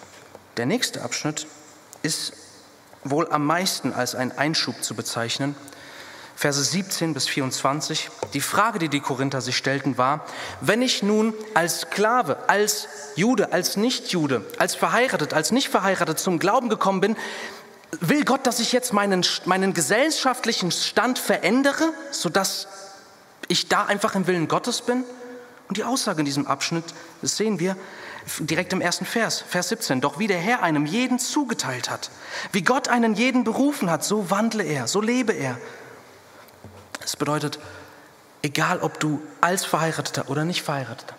Der 0.57 0.67
nächste 0.67 1.03
Abschnitt 1.03 1.47
ist 2.03 2.33
wohl 3.05 3.31
am 3.31 3.47
meisten 3.47 3.93
als 3.93 4.17
ein 4.17 4.37
Einschub 4.37 4.83
zu 4.83 4.97
bezeichnen. 4.97 5.55
Verse 6.35 6.61
17 6.61 7.15
bis 7.15 7.29
24. 7.29 8.11
Die 8.35 8.41
Frage, 8.41 8.81
die 8.81 8.89
die 8.89 8.99
Korinther 8.99 9.41
sich 9.41 9.57
stellten, 9.57 9.99
war, 9.99 10.27
wenn 10.61 10.83
ich 10.83 11.01
nun 11.05 11.33
als 11.55 11.83
Sklave, 11.83 12.39
als 12.49 12.89
Jude, 13.15 13.53
als 13.53 13.77
Nichtjude, 13.77 14.45
als 14.59 14.75
verheiratet, 14.75 15.33
als 15.33 15.53
nicht 15.53 15.69
verheiratet 15.69 16.19
zum 16.19 16.41
Glauben 16.41 16.69
gekommen 16.69 17.01
bin, 17.01 17.17
will 18.01 18.25
Gott, 18.25 18.49
dass 18.49 18.59
ich 18.59 18.73
jetzt 18.73 18.93
meinen, 18.93 19.25
meinen 19.45 19.75
gesellschaftlichen 19.75 20.73
Stand 20.73 21.21
verändere, 21.21 21.93
sodass 22.11 22.67
ich 23.47 23.69
da 23.69 23.85
einfach 23.85 24.17
im 24.17 24.27
Willen 24.27 24.49
Gottes 24.49 24.83
bin? 24.83 25.05
Und 25.69 25.77
die 25.77 25.85
Aussage 25.85 26.19
in 26.19 26.25
diesem 26.25 26.49
Abschnitt, 26.49 26.85
das 27.23 27.37
sehen 27.37 27.61
wir, 27.61 27.77
direkt 28.39 28.73
im 28.73 28.81
ersten 28.81 29.05
Vers, 29.05 29.41
Vers 29.41 29.69
17. 29.71 30.01
Doch 30.01 30.19
wie 30.19 30.27
der 30.27 30.39
Herr 30.39 30.63
einem 30.63 30.87
jeden 30.87 31.19
zugeteilt 31.19 31.91
hat, 31.91 32.11
wie 32.53 32.63
Gott 32.63 32.89
einen 32.89 33.15
jeden 33.15 33.45
berufen 33.45 33.91
hat, 33.91 34.05
so 34.05 34.31
wandle 34.31 34.65
er, 34.65 34.89
so 34.89 35.01
lebe 35.01 35.33
er. 35.33 35.59
Das 37.01 37.17
bedeutet, 37.17 37.59
egal 38.43 38.81
ob 38.81 39.01
du 39.01 39.21
als 39.41 39.65
Verheirateter 39.65 40.29
oder 40.29 40.45
nicht 40.45 40.63
Verheirateter, 40.63 41.15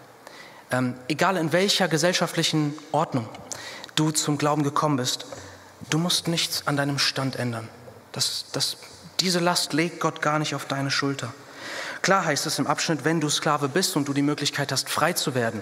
ähm, 0.72 0.96
egal 1.08 1.38
in 1.38 1.52
welcher 1.52 1.88
gesellschaftlichen 1.88 2.74
Ordnung 2.92 3.28
du 3.96 4.12
zum 4.12 4.38
Glauben 4.38 4.64
gekommen 4.64 4.98
bist, 4.98 5.26
du 5.90 5.98
musst 5.98 6.28
nichts 6.28 6.68
an 6.68 6.78
deinem 6.78 7.00
Stand 7.00 7.36
ändern. 7.36 7.68
Das, 8.12 8.46
das, 8.52 8.78
diese 9.20 9.40
Last 9.40 9.74
legt 9.74 10.00
Gott 10.00 10.22
gar 10.22 10.40
nicht 10.40 10.56
auf 10.56 10.66
deine 10.66 10.92
Schulter. 10.92 11.34
Klar 12.02 12.26
heißt 12.26 12.46
es 12.48 12.58
im 12.58 12.68
Abschnitt, 12.68 13.06
wenn 13.06 13.22
du 13.22 13.30
Sklave 13.30 13.68
bist 13.70 13.96
und 13.96 14.08
du 14.08 14.14
die 14.14 14.24
Möglichkeit 14.24 14.72
hast, 14.72 14.90
frei 14.90 15.14
zu 15.14 15.36
werden, 15.36 15.62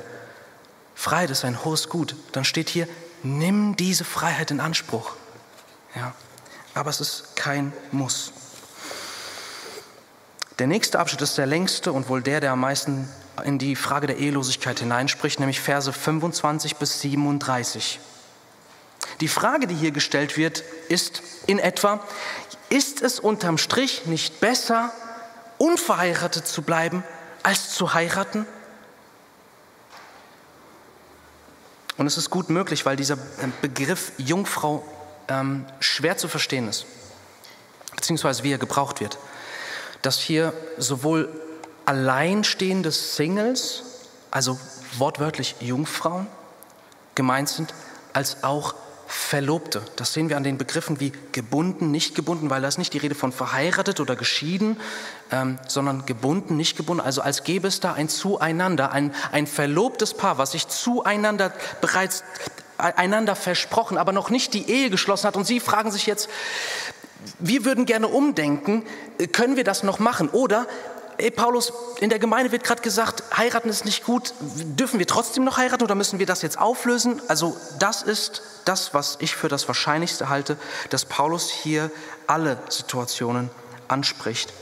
Freiheit 1.00 1.29
ist 1.29 1.46
ein 1.46 1.63
hohes 1.63 1.88
Gut. 1.88 2.13
Dann 2.34 2.44
steht 2.44 2.68
hier, 2.68 2.86
nimm 3.24 3.77
diese 3.77 4.03
Freiheit 4.03 4.51
in 4.51 4.60
Anspruch. 4.60 5.13
Ja, 5.96 6.13
aber 6.74 6.89
es 6.89 7.00
ist 7.00 7.38
kein 7.38 7.72
Muss. 7.94 8.34
Der 10.60 10.68
nächste 10.68 11.00
Abschnitt 11.00 11.22
ist 11.22 11.38
der 11.38 11.46
längste 11.46 11.94
und 11.94 12.10
wohl 12.10 12.22
der, 12.22 12.41
der 12.41 12.51
am 12.51 12.60
meisten 12.60 13.08
in 13.46 13.60
die 13.60 13.77
Frage 13.77 14.08
der 14.08 14.18
Ehelosigkeit 14.18 14.79
hineinspricht, 14.79 15.39
nämlich 15.39 15.62
Verse 15.62 15.94
25 15.94 16.75
bis 16.75 17.00
37. 17.00 18.01
Die 19.22 19.29
Frage, 19.29 19.68
die 19.68 19.75
hier 19.75 19.91
gestellt 19.91 20.36
wird, 20.36 20.65
ist 20.89 21.24
in 21.48 21.60
etwa, 21.60 22.06
ist 22.68 23.01
es 23.01 23.22
unterm 23.22 23.58
Strich 23.58 24.06
nicht 24.06 24.41
besser, 24.41 24.91
unverheiratet 25.60 26.46
zu 26.46 26.62
bleiben, 26.62 27.06
als 27.41 27.70
zu 27.70 27.94
heiraten? 27.94 28.46
Und 32.00 32.08
es 32.08 32.18
ist 32.18 32.29
gut 32.29 32.50
möglich, 32.50 32.86
weil 32.86 32.96
dieser 32.96 33.18
ähm, 33.44 33.51
Begriff 33.62 34.13
Jungfrau 34.18 34.86
ähm, 35.27 35.65
schwer 35.82 36.15
zu 36.15 36.29
verstehen 36.29 36.70
ist, 36.70 36.86
beziehungsweise 37.94 38.44
wie 38.44 38.53
er 38.53 38.58
gebraucht 38.58 39.01
wird. 39.01 39.18
Dass 40.01 40.18
hier 40.18 40.53
sowohl 40.77 41.27
alleinstehende 41.84 42.91
Singles, 42.91 43.84
also 44.32 44.58
wortwörtlich 44.98 45.58
Jungfrauen, 45.60 46.27
gemeint 47.15 47.50
sind, 47.50 47.74
als 48.13 48.46
auch 48.46 48.75
Verlobte. 49.12 49.82
Das 49.96 50.13
sehen 50.13 50.30
wir 50.30 50.38
an 50.38 50.44
den 50.44 50.60
Begriffen 50.60 51.00
wie 51.00 51.12
gebunden, 51.32 51.89
nicht 51.89 52.13
gebunden, 52.13 52.51
weil 52.51 52.62
da 52.62 52.68
ist 52.68 52.78
nicht 52.78 52.94
die 52.94 53.00
Rede 53.00 53.16
von 53.16 53.32
verheiratet 53.32 54.00
oder 54.00 54.16
geschieden, 54.16 54.78
ähm, 55.32 55.58
sondern 55.68 56.06
gebunden, 56.06 56.56
nicht 56.56 56.78
gebunden. 56.78 57.01
Also 57.01 57.22
als 57.24 57.44
gäbe 57.44 57.68
es 57.68 57.80
da 57.80 57.94
ein 57.94 58.08
Zueinander, 58.08 58.92
ein, 58.92 59.12
ein 59.32 59.48
verlobtes 59.48 60.13
Paar, 60.13 60.38
was 60.38 60.51
sich 60.51 60.68
zueinander 60.68 61.51
bereits 61.82 62.24
einander 62.78 63.36
versprochen, 63.36 63.98
aber 63.98 64.12
noch 64.12 64.30
nicht 64.30 64.54
die 64.54 64.70
Ehe 64.70 64.92
geschlossen 64.92 65.25
hat. 65.25 65.36
Und 65.36 65.48
Sie 65.48 65.60
fragen 65.60 65.92
sich 65.92 66.06
jetzt, 66.06 66.30
wir 67.39 67.66
würden 67.66 67.88
gerne 67.88 68.08
umdenken, 68.08 68.84
können 69.32 69.56
wir 69.56 69.63
das 69.63 69.82
noch 69.82 69.98
machen? 69.98 70.30
Oder 70.30 70.68
ey 71.19 71.31
Paulus, 71.31 71.73
in 71.99 72.09
der 72.09 72.19
Gemeinde 72.19 72.51
wird 72.51 72.63
gerade 72.63 72.81
gesagt, 72.81 73.23
heiraten 73.35 73.69
ist 73.69 73.85
nicht 73.85 74.05
gut. 74.05 74.33
Dürfen 74.39 74.99
wir 74.99 75.07
trotzdem 75.07 75.43
noch 75.43 75.57
heiraten 75.57 75.83
oder 75.83 75.95
müssen 75.95 76.19
wir 76.19 76.25
das 76.25 76.41
jetzt 76.41 76.57
auflösen? 76.57 77.21
Also 77.27 77.57
das 77.77 78.01
ist 78.01 78.41
das, 78.65 78.93
was 78.93 79.17
ich 79.19 79.35
für 79.35 79.49
das 79.49 79.67
Wahrscheinlichste 79.67 80.29
halte, 80.29 80.57
dass 80.89 81.05
Paulus 81.05 81.49
hier 81.49 81.91
alle 82.27 82.57
Situationen 82.69 83.49
anspricht. 83.88 84.53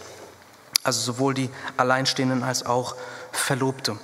Also 0.84 1.00
sowohl 1.02 1.34
die 1.34 1.50
Alleinstehenden 1.78 2.44
als 2.44 2.66
auch 2.66 2.96
Verlobte. 3.32 3.98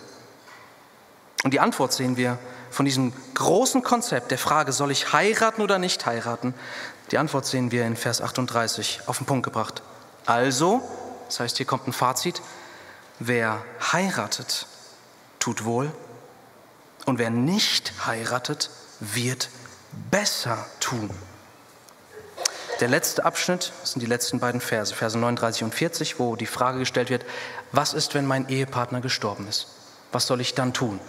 Und 1.43 1.53
die 1.53 1.59
Antwort 1.59 1.93
sehen 1.93 2.17
wir 2.17 2.37
von 2.69 2.85
diesem 2.85 3.13
großen 3.33 3.83
Konzept 3.83 4.31
der 4.31 4.37
Frage, 4.37 4.71
soll 4.71 4.91
ich 4.91 5.13
heiraten 5.13 5.61
oder 5.61 5.79
nicht 5.79 6.05
heiraten? 6.05 6.53
Die 7.11 7.17
Antwort 7.17 7.45
sehen 7.45 7.71
wir 7.71 7.85
in 7.85 7.95
Vers 7.95 8.21
38 8.21 9.01
auf 9.07 9.17
den 9.17 9.25
Punkt 9.25 9.43
gebracht. 9.43 9.81
Also, 10.25 10.81
das 11.27 11.39
heißt, 11.39 11.57
hier 11.57 11.65
kommt 11.65 11.87
ein 11.87 11.93
Fazit. 11.93 12.41
Wer 13.19 13.63
heiratet, 13.91 14.67
tut 15.39 15.65
wohl. 15.65 15.91
Und 17.05 17.19
wer 17.19 17.29
nicht 17.29 18.05
heiratet, 18.05 18.69
wird 18.99 19.49
besser 20.09 20.65
tun. 20.79 21.09
Der 22.79 22.87
letzte 22.87 23.23
Abschnitt 23.23 23.71
sind 23.83 24.01
die 24.01 24.07
letzten 24.07 24.39
beiden 24.39 24.59
Verse, 24.59 24.93
Verse 24.93 25.17
39 25.17 25.63
und 25.63 25.75
40, 25.75 26.19
wo 26.19 26.35
die 26.35 26.45
Frage 26.45 26.79
gestellt 26.79 27.09
wird, 27.09 27.25
was 27.71 27.93
ist, 27.93 28.13
wenn 28.13 28.25
mein 28.25 28.49
Ehepartner 28.49 28.99
gestorben 29.01 29.47
ist? 29.47 29.67
Was 30.11 30.27
soll 30.27 30.41
ich 30.41 30.53
dann 30.53 30.73
tun? 30.73 30.99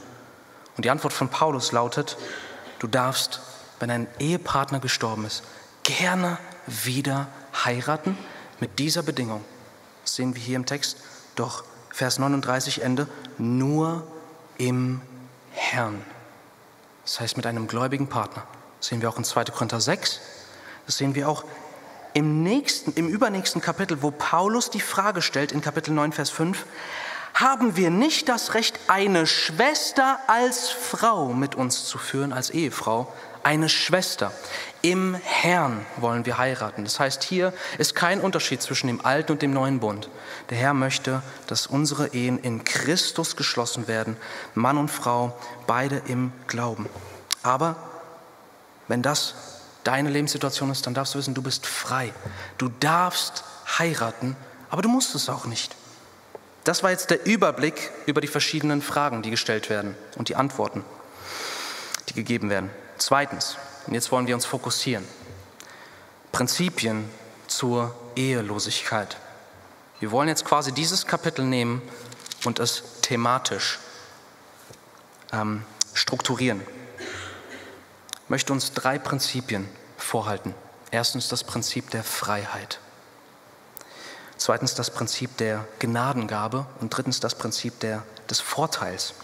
Und 0.76 0.84
die 0.84 0.90
Antwort 0.90 1.12
von 1.12 1.28
Paulus 1.28 1.72
lautet, 1.72 2.16
du 2.78 2.86
darfst, 2.86 3.40
wenn 3.80 3.90
ein 3.90 4.06
Ehepartner 4.18 4.80
gestorben 4.80 5.24
ist, 5.24 5.42
gerne 5.82 6.38
wieder 6.66 7.28
heiraten 7.64 8.16
mit 8.60 8.78
dieser 8.78 9.02
Bedingung. 9.02 9.44
Das 10.04 10.14
sehen 10.14 10.34
wir 10.34 10.42
hier 10.42 10.56
im 10.56 10.66
Text. 10.66 10.98
Doch 11.34 11.64
Vers 11.90 12.18
39 12.18 12.82
Ende, 12.82 13.08
nur 13.38 14.06
im 14.58 15.00
Herrn. 15.52 16.04
Das 17.04 17.20
heißt 17.20 17.36
mit 17.36 17.46
einem 17.46 17.66
gläubigen 17.66 18.08
Partner. 18.08 18.44
Das 18.78 18.88
sehen 18.88 19.00
wir 19.00 19.08
auch 19.08 19.16
in 19.16 19.24
2. 19.24 19.44
Korinther 19.44 19.80
6. 19.80 20.20
Das 20.86 20.98
sehen 20.98 21.14
wir 21.14 21.28
auch 21.28 21.44
im 22.12 22.42
nächsten, 22.42 22.92
im 22.92 23.08
übernächsten 23.08 23.60
Kapitel, 23.60 24.02
wo 24.02 24.10
Paulus 24.10 24.70
die 24.70 24.80
Frage 24.80 25.22
stellt, 25.22 25.52
in 25.52 25.60
Kapitel 25.60 25.92
9, 25.92 26.12
Vers 26.12 26.30
5, 26.30 26.66
haben 27.32 27.76
wir 27.76 27.90
nicht 27.90 28.28
das 28.28 28.54
Recht, 28.54 28.78
eine 28.86 29.26
Schwester 29.26 30.18
als 30.28 30.68
Frau 30.68 31.32
mit 31.32 31.56
uns 31.56 31.86
zu 31.86 31.98
führen, 31.98 32.32
als 32.32 32.50
Ehefrau? 32.50 33.12
Eine 33.44 33.68
Schwester. 33.68 34.32
Im 34.80 35.14
Herrn 35.14 35.84
wollen 35.98 36.24
wir 36.24 36.38
heiraten. 36.38 36.82
Das 36.84 36.98
heißt, 36.98 37.22
hier 37.22 37.52
ist 37.76 37.94
kein 37.94 38.22
Unterschied 38.22 38.62
zwischen 38.62 38.86
dem 38.86 39.04
alten 39.04 39.32
und 39.32 39.42
dem 39.42 39.52
neuen 39.52 39.80
Bund. 39.80 40.08
Der 40.48 40.56
Herr 40.56 40.72
möchte, 40.72 41.22
dass 41.46 41.66
unsere 41.66 42.14
Ehen 42.14 42.38
in 42.38 42.64
Christus 42.64 43.36
geschlossen 43.36 43.86
werden, 43.86 44.16
Mann 44.54 44.78
und 44.78 44.90
Frau, 44.90 45.38
beide 45.66 46.00
im 46.06 46.32
Glauben. 46.46 46.88
Aber 47.42 47.76
wenn 48.88 49.02
das 49.02 49.34
deine 49.84 50.08
Lebenssituation 50.08 50.70
ist, 50.70 50.86
dann 50.86 50.94
darfst 50.94 51.14
du 51.14 51.18
wissen, 51.18 51.34
du 51.34 51.42
bist 51.42 51.66
frei. 51.66 52.14
Du 52.56 52.70
darfst 52.80 53.44
heiraten, 53.78 54.36
aber 54.70 54.80
du 54.80 54.88
musst 54.88 55.14
es 55.14 55.28
auch 55.28 55.44
nicht. 55.44 55.76
Das 56.64 56.82
war 56.82 56.90
jetzt 56.90 57.10
der 57.10 57.26
Überblick 57.26 57.90
über 58.06 58.22
die 58.22 58.26
verschiedenen 58.26 58.80
Fragen, 58.80 59.20
die 59.20 59.30
gestellt 59.30 59.68
werden 59.68 59.94
und 60.16 60.30
die 60.30 60.36
Antworten, 60.36 60.82
die 62.08 62.14
gegeben 62.14 62.48
werden. 62.48 62.70
Zweitens, 62.98 63.56
und 63.86 63.94
jetzt 63.94 64.10
wollen 64.12 64.26
wir 64.26 64.34
uns 64.34 64.46
fokussieren, 64.46 65.06
Prinzipien 66.32 67.08
zur 67.46 67.94
Ehelosigkeit. 68.16 69.16
Wir 70.00 70.10
wollen 70.10 70.28
jetzt 70.28 70.44
quasi 70.44 70.72
dieses 70.72 71.06
Kapitel 71.06 71.44
nehmen 71.44 71.82
und 72.44 72.58
es 72.58 72.82
thematisch 73.02 73.78
ähm, 75.32 75.64
strukturieren. 75.94 76.60
Ich 78.24 78.30
möchte 78.30 78.52
uns 78.52 78.72
drei 78.72 78.98
Prinzipien 78.98 79.68
vorhalten. 79.96 80.54
Erstens 80.90 81.28
das 81.28 81.44
Prinzip 81.44 81.90
der 81.90 82.04
Freiheit. 82.04 82.78
Zweitens 84.36 84.74
das 84.74 84.90
Prinzip 84.90 85.36
der 85.36 85.66
Gnadengabe 85.78 86.66
und 86.80 86.90
drittens 86.90 87.20
das 87.20 87.34
Prinzip 87.34 87.80
der, 87.80 88.02
des 88.28 88.40
Vorteils. 88.40 89.14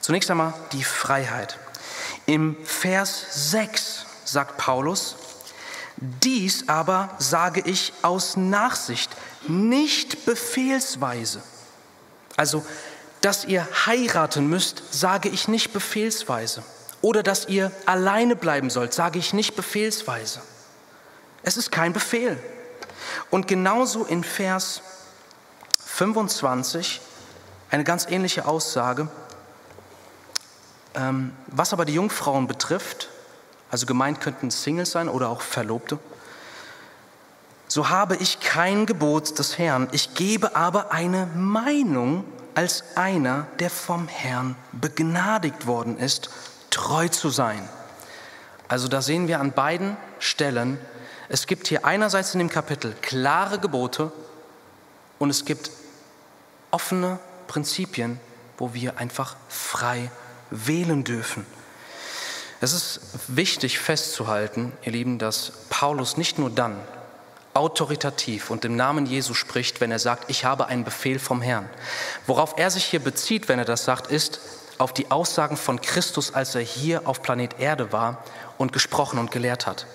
Zunächst 0.00 0.30
einmal 0.30 0.54
die 0.72 0.84
Freiheit. 0.84 1.58
Im 2.26 2.56
Vers 2.64 3.50
6 3.50 4.06
sagt 4.24 4.56
Paulus, 4.56 5.16
dies 5.96 6.68
aber 6.68 7.10
sage 7.18 7.62
ich 7.64 7.92
aus 8.02 8.36
Nachsicht, 8.36 9.10
nicht 9.46 10.24
befehlsweise. 10.24 11.42
Also, 12.36 12.64
dass 13.20 13.44
ihr 13.44 13.66
heiraten 13.86 14.48
müsst, 14.48 14.82
sage 14.90 15.28
ich 15.28 15.48
nicht 15.48 15.72
befehlsweise. 15.72 16.62
Oder 17.00 17.22
dass 17.22 17.46
ihr 17.48 17.70
alleine 17.86 18.36
bleiben 18.36 18.70
sollt, 18.70 18.94
sage 18.94 19.18
ich 19.18 19.32
nicht 19.32 19.56
befehlsweise. 19.56 20.40
Es 21.42 21.56
ist 21.56 21.70
kein 21.70 21.92
Befehl. 21.92 22.42
Und 23.30 23.46
genauso 23.46 24.04
in 24.04 24.24
Vers 24.24 24.80
25 25.84 27.00
eine 27.70 27.84
ganz 27.84 28.06
ähnliche 28.08 28.46
Aussage. 28.46 29.08
Ähm, 30.94 31.32
was 31.48 31.72
aber 31.72 31.84
die 31.84 31.94
Jungfrauen 31.94 32.46
betrifft, 32.46 33.08
also 33.70 33.86
gemeint 33.86 34.20
könnten 34.20 34.50
Singles 34.50 34.92
sein 34.92 35.08
oder 35.08 35.28
auch 35.28 35.40
Verlobte, 35.40 35.98
so 37.66 37.88
habe 37.88 38.16
ich 38.16 38.40
kein 38.40 38.86
Gebot 38.86 39.38
des 39.38 39.58
Herrn, 39.58 39.88
ich 39.90 40.14
gebe 40.14 40.54
aber 40.54 40.92
eine 40.92 41.26
Meinung 41.34 42.24
als 42.54 42.84
einer, 42.94 43.48
der 43.58 43.70
vom 43.70 44.06
Herrn 44.06 44.54
begnadigt 44.72 45.66
worden 45.66 45.98
ist, 45.98 46.30
treu 46.70 47.08
zu 47.08 47.30
sein. 47.30 47.68
Also 48.68 48.86
da 48.88 49.02
sehen 49.02 49.28
wir 49.28 49.40
an 49.40 49.52
beiden 49.52 49.96
Stellen, 50.20 50.78
es 51.28 51.46
gibt 51.46 51.66
hier 51.66 51.84
einerseits 51.84 52.34
in 52.34 52.38
dem 52.38 52.50
Kapitel 52.50 52.94
klare 53.00 53.58
Gebote 53.58 54.12
und 55.18 55.30
es 55.30 55.44
gibt 55.44 55.70
offene 56.70 57.18
Prinzipien, 57.48 58.20
wo 58.58 58.74
wir 58.74 58.98
einfach 58.98 59.36
frei 59.48 60.10
wählen 60.50 61.04
dürfen. 61.04 61.46
Es 62.60 62.72
ist 62.72 63.00
wichtig 63.28 63.78
festzuhalten, 63.78 64.72
ihr 64.82 64.92
Lieben, 64.92 65.18
dass 65.18 65.52
Paulus 65.68 66.16
nicht 66.16 66.38
nur 66.38 66.50
dann 66.50 66.80
autoritativ 67.52 68.50
und 68.50 68.64
im 68.64 68.74
Namen 68.74 69.06
Jesu 69.06 69.34
spricht, 69.34 69.80
wenn 69.80 69.90
er 69.90 69.98
sagt, 69.98 70.28
ich 70.28 70.44
habe 70.44 70.66
einen 70.66 70.84
Befehl 70.84 71.18
vom 71.18 71.40
Herrn. 71.40 71.68
Worauf 72.26 72.54
er 72.56 72.70
sich 72.70 72.84
hier 72.84 73.00
bezieht, 73.00 73.48
wenn 73.48 73.58
er 73.58 73.64
das 73.64 73.84
sagt, 73.84 74.10
ist 74.10 74.40
auf 74.78 74.92
die 74.92 75.10
Aussagen 75.10 75.56
von 75.56 75.80
Christus, 75.80 76.34
als 76.34 76.54
er 76.54 76.62
hier 76.62 77.06
auf 77.06 77.22
Planet 77.22 77.60
Erde 77.60 77.92
war 77.92 78.24
und 78.58 78.72
gesprochen 78.72 79.18
und 79.18 79.30
gelehrt 79.30 79.66
hat. 79.66 79.86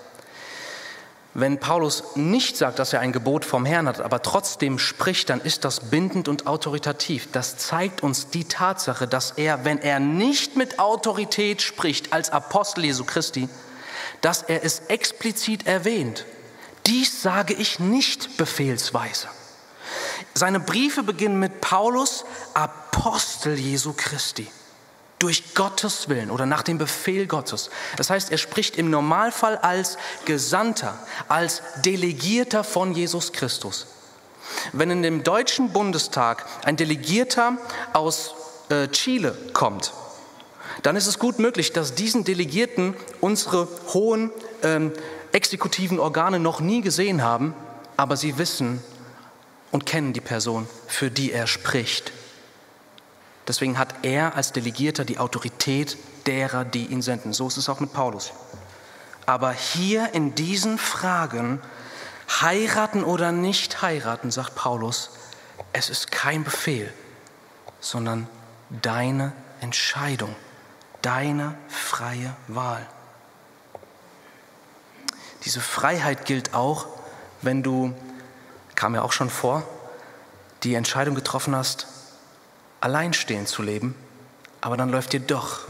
Wenn 1.32 1.60
Paulus 1.60 2.16
nicht 2.16 2.56
sagt, 2.56 2.80
dass 2.80 2.92
er 2.92 3.00
ein 3.00 3.12
Gebot 3.12 3.44
vom 3.44 3.64
Herrn 3.64 3.86
hat, 3.86 4.00
aber 4.00 4.20
trotzdem 4.20 4.80
spricht, 4.80 5.30
dann 5.30 5.40
ist 5.40 5.64
das 5.64 5.90
bindend 5.90 6.26
und 6.26 6.48
autoritativ. 6.48 7.28
Das 7.30 7.56
zeigt 7.56 8.02
uns 8.02 8.30
die 8.30 8.44
Tatsache, 8.44 9.06
dass 9.06 9.32
er, 9.32 9.64
wenn 9.64 9.78
er 9.78 10.00
nicht 10.00 10.56
mit 10.56 10.80
Autorität 10.80 11.62
spricht 11.62 12.12
als 12.12 12.30
Apostel 12.30 12.84
Jesu 12.84 13.04
Christi, 13.04 13.48
dass 14.22 14.42
er 14.42 14.64
es 14.64 14.80
explizit 14.88 15.68
erwähnt. 15.68 16.24
Dies 16.86 17.22
sage 17.22 17.54
ich 17.54 17.78
nicht 17.78 18.36
befehlsweise. 18.36 19.28
Seine 20.34 20.58
Briefe 20.58 21.04
beginnen 21.04 21.38
mit 21.38 21.60
Paulus, 21.60 22.24
Apostel 22.54 23.56
Jesu 23.56 23.94
Christi 23.96 24.50
durch 25.20 25.54
Gottes 25.54 26.08
Willen 26.08 26.30
oder 26.30 26.46
nach 26.46 26.62
dem 26.62 26.78
Befehl 26.78 27.26
Gottes. 27.26 27.70
Das 27.96 28.10
heißt, 28.10 28.32
er 28.32 28.38
spricht 28.38 28.76
im 28.76 28.90
Normalfall 28.90 29.56
als 29.58 29.98
Gesandter, 30.24 30.98
als 31.28 31.62
Delegierter 31.84 32.64
von 32.64 32.92
Jesus 32.92 33.32
Christus. 33.32 33.86
Wenn 34.72 34.90
in 34.90 35.02
dem 35.02 35.22
Deutschen 35.22 35.72
Bundestag 35.72 36.44
ein 36.64 36.76
Delegierter 36.76 37.58
aus 37.92 38.34
äh, 38.70 38.88
Chile 38.88 39.36
kommt, 39.52 39.92
dann 40.82 40.96
ist 40.96 41.06
es 41.06 41.18
gut 41.18 41.38
möglich, 41.38 41.72
dass 41.72 41.94
diesen 41.94 42.24
Delegierten 42.24 42.94
unsere 43.20 43.68
hohen 43.92 44.30
ähm, 44.62 44.92
exekutiven 45.32 46.00
Organe 46.00 46.40
noch 46.40 46.60
nie 46.60 46.80
gesehen 46.80 47.22
haben, 47.22 47.54
aber 47.96 48.16
sie 48.16 48.38
wissen 48.38 48.82
und 49.70 49.84
kennen 49.84 50.14
die 50.14 50.20
Person, 50.20 50.66
für 50.88 51.10
die 51.10 51.32
er 51.32 51.46
spricht. 51.46 52.12
Deswegen 53.48 53.78
hat 53.78 53.94
er 54.02 54.36
als 54.36 54.52
Delegierter 54.52 55.04
die 55.04 55.18
Autorität 55.18 55.96
derer, 56.26 56.64
die 56.64 56.86
ihn 56.86 57.02
senden. 57.02 57.32
So 57.32 57.48
ist 57.48 57.56
es 57.56 57.68
auch 57.68 57.80
mit 57.80 57.92
Paulus. 57.92 58.32
Aber 59.26 59.52
hier 59.52 60.12
in 60.14 60.34
diesen 60.34 60.78
Fragen, 60.78 61.60
heiraten 62.40 63.04
oder 63.04 63.32
nicht 63.32 63.82
heiraten, 63.82 64.30
sagt 64.30 64.54
Paulus, 64.54 65.10
es 65.72 65.90
ist 65.90 66.10
kein 66.10 66.44
Befehl, 66.44 66.92
sondern 67.80 68.28
deine 68.70 69.32
Entscheidung, 69.60 70.34
deine 71.02 71.54
freie 71.68 72.34
Wahl. 72.48 72.86
Diese 75.44 75.60
Freiheit 75.60 76.26
gilt 76.26 76.54
auch, 76.54 76.86
wenn 77.42 77.62
du, 77.62 77.94
kam 78.74 78.94
ja 78.94 79.02
auch 79.02 79.12
schon 79.12 79.30
vor, 79.30 79.62
die 80.62 80.74
Entscheidung 80.74 81.14
getroffen 81.14 81.56
hast, 81.56 81.86
alleinstehend 82.80 83.48
zu 83.48 83.62
leben, 83.62 83.94
aber 84.60 84.76
dann 84.76 84.90
läuft 84.90 85.12
dir 85.12 85.20
doch 85.20 85.60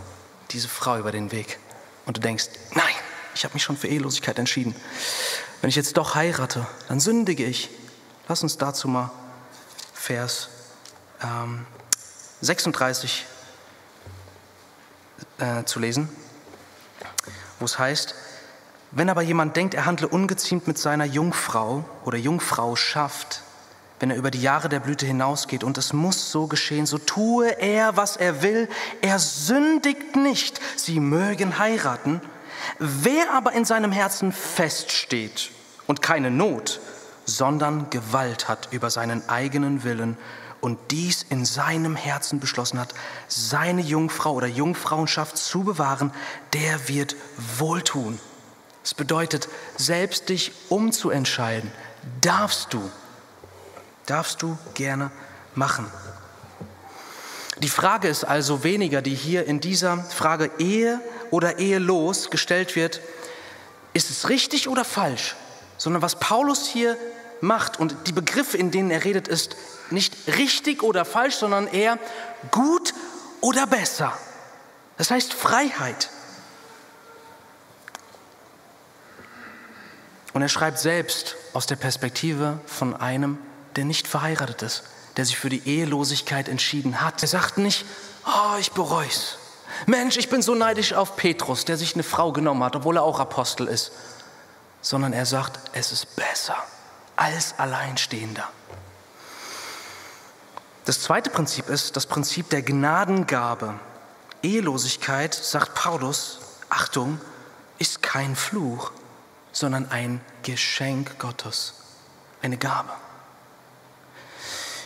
diese 0.50 0.68
Frau 0.68 0.98
über 0.98 1.12
den 1.12 1.32
Weg 1.32 1.58
und 2.06 2.16
du 2.16 2.20
denkst, 2.20 2.48
nein, 2.74 2.94
ich 3.34 3.44
habe 3.44 3.54
mich 3.54 3.62
schon 3.62 3.76
für 3.76 3.88
Ehelosigkeit 3.88 4.38
entschieden. 4.38 4.74
Wenn 5.60 5.70
ich 5.70 5.76
jetzt 5.76 5.96
doch 5.96 6.14
heirate, 6.14 6.66
dann 6.88 7.00
sündige 7.00 7.44
ich. 7.44 7.70
Lass 8.28 8.42
uns 8.42 8.56
dazu 8.58 8.88
mal 8.88 9.10
Vers 9.92 10.48
ähm, 11.22 11.66
36 12.40 13.26
äh, 15.38 15.64
zu 15.64 15.78
lesen, 15.78 16.08
wo 17.58 17.64
es 17.64 17.78
heißt, 17.78 18.14
wenn 18.92 19.08
aber 19.08 19.22
jemand 19.22 19.56
denkt, 19.56 19.74
er 19.74 19.86
handle 19.86 20.08
ungeziemt 20.08 20.66
mit 20.66 20.78
seiner 20.78 21.04
Jungfrau 21.04 21.84
oder 22.04 22.18
Jungfrau 22.18 22.74
schafft, 22.74 23.42
wenn 24.00 24.10
er 24.10 24.16
über 24.16 24.30
die 24.30 24.40
Jahre 24.40 24.68
der 24.68 24.80
Blüte 24.80 25.06
hinausgeht. 25.06 25.62
Und 25.62 25.78
es 25.78 25.92
muss 25.92 26.32
so 26.32 26.46
geschehen, 26.46 26.86
so 26.86 26.98
tue 26.98 27.48
er, 27.60 27.96
was 27.96 28.16
er 28.16 28.42
will. 28.42 28.68
Er 29.02 29.18
sündigt 29.18 30.16
nicht. 30.16 30.58
Sie 30.74 30.98
mögen 30.98 31.58
heiraten. 31.58 32.20
Wer 32.78 33.32
aber 33.32 33.52
in 33.52 33.64
seinem 33.64 33.92
Herzen 33.92 34.32
feststeht 34.32 35.50
und 35.86 36.02
keine 36.02 36.30
Not, 36.30 36.80
sondern 37.26 37.90
Gewalt 37.90 38.48
hat 38.48 38.68
über 38.70 38.90
seinen 38.90 39.28
eigenen 39.28 39.84
Willen 39.84 40.16
und 40.60 40.78
dies 40.90 41.22
in 41.22 41.44
seinem 41.44 41.96
Herzen 41.96 42.40
beschlossen 42.40 42.80
hat, 42.80 42.94
seine 43.28 43.82
Jungfrau 43.82 44.32
oder 44.32 44.46
Jungfrauenschaft 44.46 45.36
zu 45.36 45.64
bewahren, 45.64 46.10
der 46.54 46.88
wird 46.88 47.16
wohltun. 47.58 48.18
Es 48.82 48.94
bedeutet, 48.94 49.48
selbst 49.76 50.30
dich 50.30 50.52
umzuentscheiden, 50.70 51.70
darfst 52.20 52.72
du 52.72 52.90
Darfst 54.10 54.42
du 54.42 54.58
gerne 54.74 55.12
machen. 55.54 55.86
Die 57.58 57.68
Frage 57.68 58.08
ist 58.08 58.24
also 58.24 58.64
weniger, 58.64 59.02
die 59.02 59.14
hier 59.14 59.46
in 59.46 59.60
dieser 59.60 60.02
Frage 60.02 60.50
Ehe 60.58 61.00
oder 61.30 61.60
Ehelos 61.60 62.28
gestellt 62.28 62.74
wird, 62.74 63.00
ist 63.92 64.10
es 64.10 64.28
richtig 64.28 64.66
oder 64.66 64.84
falsch, 64.84 65.36
sondern 65.76 66.02
was 66.02 66.18
Paulus 66.18 66.66
hier 66.66 66.96
macht 67.40 67.78
und 67.78 67.94
die 68.08 68.12
Begriffe, 68.12 68.56
in 68.56 68.72
denen 68.72 68.90
er 68.90 69.04
redet, 69.04 69.28
ist 69.28 69.54
nicht 69.90 70.16
richtig 70.26 70.82
oder 70.82 71.04
falsch, 71.04 71.36
sondern 71.36 71.68
eher 71.68 71.96
gut 72.50 72.92
oder 73.40 73.68
besser. 73.68 74.12
Das 74.96 75.12
heißt 75.12 75.32
Freiheit. 75.32 76.10
Und 80.32 80.42
er 80.42 80.48
schreibt 80.48 80.80
selbst 80.80 81.36
aus 81.52 81.68
der 81.68 81.76
Perspektive 81.76 82.58
von 82.66 82.96
einem 82.96 83.38
der 83.76 83.84
nicht 83.84 84.08
verheiratet 84.08 84.62
ist, 84.62 84.82
der 85.16 85.24
sich 85.24 85.38
für 85.38 85.48
die 85.48 85.66
Ehelosigkeit 85.66 86.48
entschieden 86.48 87.00
hat. 87.00 87.22
Er 87.22 87.28
sagt 87.28 87.58
nicht, 87.58 87.84
oh, 88.26 88.56
ich 88.58 88.70
es. 89.08 89.36
Mensch, 89.86 90.16
ich 90.16 90.28
bin 90.28 90.42
so 90.42 90.54
neidisch 90.54 90.92
auf 90.92 91.16
Petrus, 91.16 91.64
der 91.64 91.76
sich 91.76 91.94
eine 91.94 92.02
Frau 92.02 92.32
genommen 92.32 92.62
hat, 92.64 92.76
obwohl 92.76 92.96
er 92.96 93.02
auch 93.02 93.20
Apostel 93.20 93.66
ist. 93.66 93.92
Sondern 94.82 95.12
er 95.12 95.26
sagt, 95.26 95.58
es 95.72 95.92
ist 95.92 96.16
besser 96.16 96.56
als 97.16 97.58
Alleinstehender. 97.58 98.48
Das 100.84 101.02
zweite 101.02 101.30
Prinzip 101.30 101.68
ist 101.68 101.96
das 101.96 102.06
Prinzip 102.06 102.48
der 102.50 102.62
Gnadengabe. 102.62 103.78
Ehelosigkeit, 104.42 105.34
sagt 105.34 105.74
Paulus, 105.74 106.40
Achtung, 106.70 107.20
ist 107.78 108.02
kein 108.02 108.34
Fluch, 108.36 108.90
sondern 109.52 109.90
ein 109.90 110.20
Geschenk 110.42 111.18
Gottes, 111.18 111.74
eine 112.40 112.56
Gabe 112.56 112.90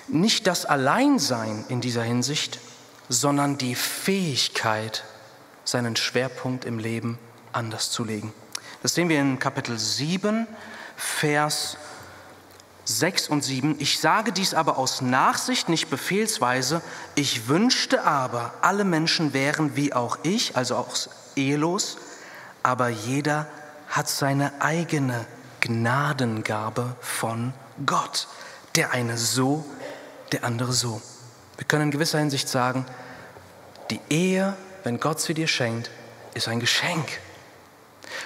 nicht 0.08 0.46
das 0.46 0.66
Alleinsein 0.66 1.64
in 1.68 1.80
dieser 1.80 2.02
Hinsicht, 2.02 2.60
sondern 3.08 3.58
die 3.58 3.74
Fähigkeit, 3.74 5.04
seinen 5.64 5.96
Schwerpunkt 5.96 6.64
im 6.64 6.78
Leben 6.78 7.18
anders 7.52 7.90
zu 7.90 8.04
legen. 8.04 8.32
Das 8.82 8.94
sehen 8.94 9.08
wir 9.08 9.20
in 9.20 9.38
Kapitel 9.38 9.78
7, 9.78 10.46
Vers 10.96 11.78
6 12.84 13.28
und 13.28 13.42
7, 13.42 13.76
ich 13.78 13.98
sage 13.98 14.32
dies 14.32 14.52
aber 14.52 14.76
aus 14.76 15.00
Nachsicht, 15.00 15.70
nicht 15.70 15.88
befehlsweise, 15.88 16.82
ich 17.14 17.48
wünschte 17.48 18.04
aber, 18.04 18.52
alle 18.60 18.84
Menschen 18.84 19.32
wären 19.32 19.74
wie 19.74 19.94
auch 19.94 20.18
ich, 20.22 20.56
also 20.56 20.76
auch 20.76 20.94
ehelos, 21.34 21.96
aber 22.62 22.88
jeder 22.88 23.46
hat 23.88 24.08
seine 24.08 24.52
eigene 24.60 25.24
Gnadengabe 25.60 26.94
von 27.00 27.54
Gott, 27.86 28.28
der 28.74 28.92
eine 28.92 29.16
so, 29.16 29.64
der 30.34 30.44
andere 30.44 30.72
so. 30.72 31.00
Wir 31.56 31.66
können 31.66 31.84
in 31.84 31.90
gewisser 31.90 32.18
Hinsicht 32.18 32.48
sagen, 32.48 32.84
die 33.90 34.00
Ehe, 34.10 34.56
wenn 34.82 34.98
Gott 34.98 35.20
sie 35.20 35.34
dir 35.34 35.46
schenkt, 35.46 35.90
ist 36.34 36.48
ein 36.48 36.60
Geschenk. 36.60 37.20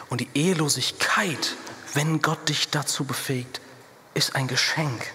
Und 0.09 0.21
die 0.21 0.31
Ehelosigkeit, 0.35 1.55
wenn 1.95 2.23
Gott 2.23 2.49
dich 2.49 2.71
dazu 2.71 3.05
befähigt, 3.05 3.61
ist 4.15 4.35
ein 4.35 4.49
Geschenk. 4.49 5.13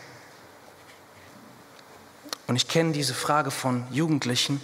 Und 2.45 2.55
ich 2.55 2.67
kenne 2.67 2.91
diese 2.91 3.15
Frage 3.15 3.49
von 3.49 3.85
Jugendlichen, 3.91 4.61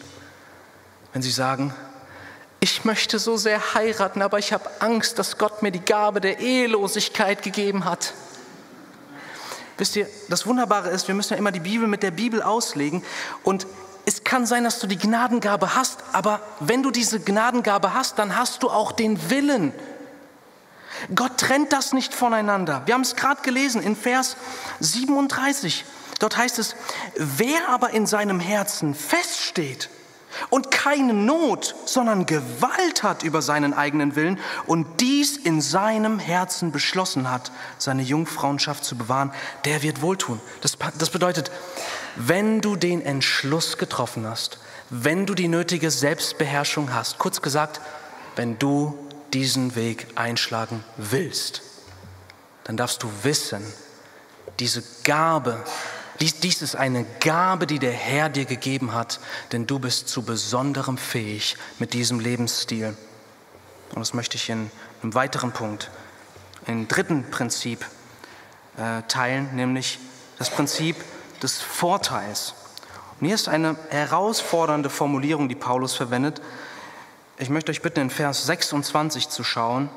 wenn 1.14 1.24
sie 1.24 1.32
sagen, 1.32 1.74
ich 2.60 2.86
möchte 2.86 3.18
so 3.18 3.38
sehr 3.38 3.74
heiraten, 3.74 4.22
aber 4.22 4.38
ich 4.38 4.54
habe 4.54 4.70
Angst, 4.82 5.18
dass 5.18 5.38
Gott 5.38 5.64
mir 5.64 5.72
die 5.72 5.80
Gabe 5.80 6.22
der 6.22 6.40
Ehelosigkeit 6.40 7.42
gegeben 7.42 7.86
hat. 7.86 8.14
Wisst 9.80 9.96
ihr, 9.96 10.08
das 10.28 10.46
Wunderbare 10.46 10.90
ist, 10.90 11.08
wir 11.08 11.16
müssen 11.16 11.34
ja 11.34 11.40
immer 11.40 11.54
die 11.54 11.62
Bibel 11.62 11.88
mit 11.88 12.04
der 12.04 12.12
Bibel 12.12 12.44
auslegen 12.44 13.02
und 13.44 13.66
es 14.06 14.24
kann 14.24 14.46
sein, 14.46 14.64
dass 14.64 14.80
du 14.80 14.88
die 14.88 14.98
Gnadengabe 14.98 15.76
hast, 15.76 16.04
aber 16.12 16.42
wenn 16.60 16.84
du 16.84 16.92
diese 16.92 17.20
Gnadengabe 17.20 17.94
hast, 17.94 18.20
dann 18.20 18.36
hast 18.36 18.64
du 18.64 18.70
auch 18.70 18.92
den 18.92 19.30
Willen. 19.30 19.72
Gott 21.16 21.38
trennt 21.38 21.72
das 21.72 21.94
nicht 21.94 22.14
voneinander. 22.14 22.82
Wir 22.86 22.94
haben 22.94 23.02
es 23.02 23.16
gerade 23.16 23.42
gelesen 23.42 23.82
in 23.82 23.96
Vers 23.96 24.36
37. 24.82 25.86
Dort 26.20 26.36
heißt 26.36 26.60
es, 26.60 26.76
wer 27.16 27.70
aber 27.70 27.92
in 27.92 28.06
seinem 28.06 28.42
Herzen 28.42 28.94
feststeht, 28.94 29.90
und 30.50 30.72
keine 30.72 31.14
Not, 31.14 31.76
sondern 31.86 32.26
Gewalt 32.26 33.04
hat 33.04 33.24
über 33.24 33.42
seinen 33.42 33.74
eigenen 33.74 34.16
Willen 34.16 34.40
und 34.66 35.02
dies 35.02 35.38
in 35.38 35.62
seinem 35.62 36.20
Herzen 36.20 36.72
beschlossen 36.72 37.30
hat, 37.30 37.52
seine 37.78 38.02
Jungfrauenschaft 38.02 38.84
zu 38.84 38.98
bewahren, 38.98 39.32
der 39.66 39.82
wird 39.82 40.02
wohltun. 40.02 40.40
Das, 40.62 40.78
das 40.98 41.10
bedeutet, 41.10 41.52
wenn 42.16 42.62
du 42.62 42.76
den 42.76 43.02
Entschluss 43.02 43.78
getroffen 43.78 44.28
hast, 44.28 44.60
wenn 44.90 45.26
du 45.26 45.36
die 45.36 45.48
nötige 45.48 45.92
Selbstbeherrschung 45.92 46.94
hast, 46.94 47.20
kurz 47.20 47.42
gesagt, 47.42 47.80
wenn 48.36 48.58
du 48.58 48.98
diesen 49.34 49.76
Weg 49.76 50.08
einschlagen 50.16 50.84
willst, 50.98 51.62
dann 52.64 52.78
darfst 52.78 53.04
du 53.04 53.10
wissen, 53.24 53.62
diese 54.60 54.84
Gabe 55.04 55.64
dies, 56.22 56.40
dies 56.40 56.62
ist 56.62 56.76
eine 56.76 57.06
Gabe, 57.20 57.66
die 57.66 57.80
der 57.80 57.92
Herr 57.92 58.30
dir 58.30 58.46
gegeben 58.46 58.94
hat, 58.94 59.20
denn 59.52 59.68
du 59.68 59.80
bist 59.80 60.10
zu 60.10 60.24
Besonderem 60.24 60.98
fähig 60.98 61.56
mit 61.80 61.94
diesem 61.94 62.20
Lebensstil. 62.20 62.96
Und 63.92 64.00
das 64.00 64.14
möchte 64.14 64.36
ich 64.36 64.50
in 64.50 64.70
einem 65.02 65.14
weiteren 65.14 65.52
Punkt, 65.52 65.90
im 66.68 66.88
dritten 66.88 67.30
Prinzip 67.32 67.86
äh, 68.78 69.02
teilen, 69.08 69.56
nämlich 69.56 70.00
das 70.38 70.50
Prinzip 70.50 70.98
des 71.42 71.62
Vorteils. 71.62 72.54
Und 73.20 73.26
hier 73.28 73.36
ist 73.36 73.48
eine 73.48 73.76
herausfordernde 73.90 74.90
Formulierung, 74.90 75.50
die 75.50 75.56
Paulus 75.56 75.96
verwendet. 75.96 76.42
Ich 77.38 77.50
möchte 77.50 77.72
euch 77.72 77.82
bitten, 77.82 78.02
in 78.02 78.10
Vers 78.10 78.46
26 78.46 79.30
zu 79.30 79.44
schauen. 79.44 79.90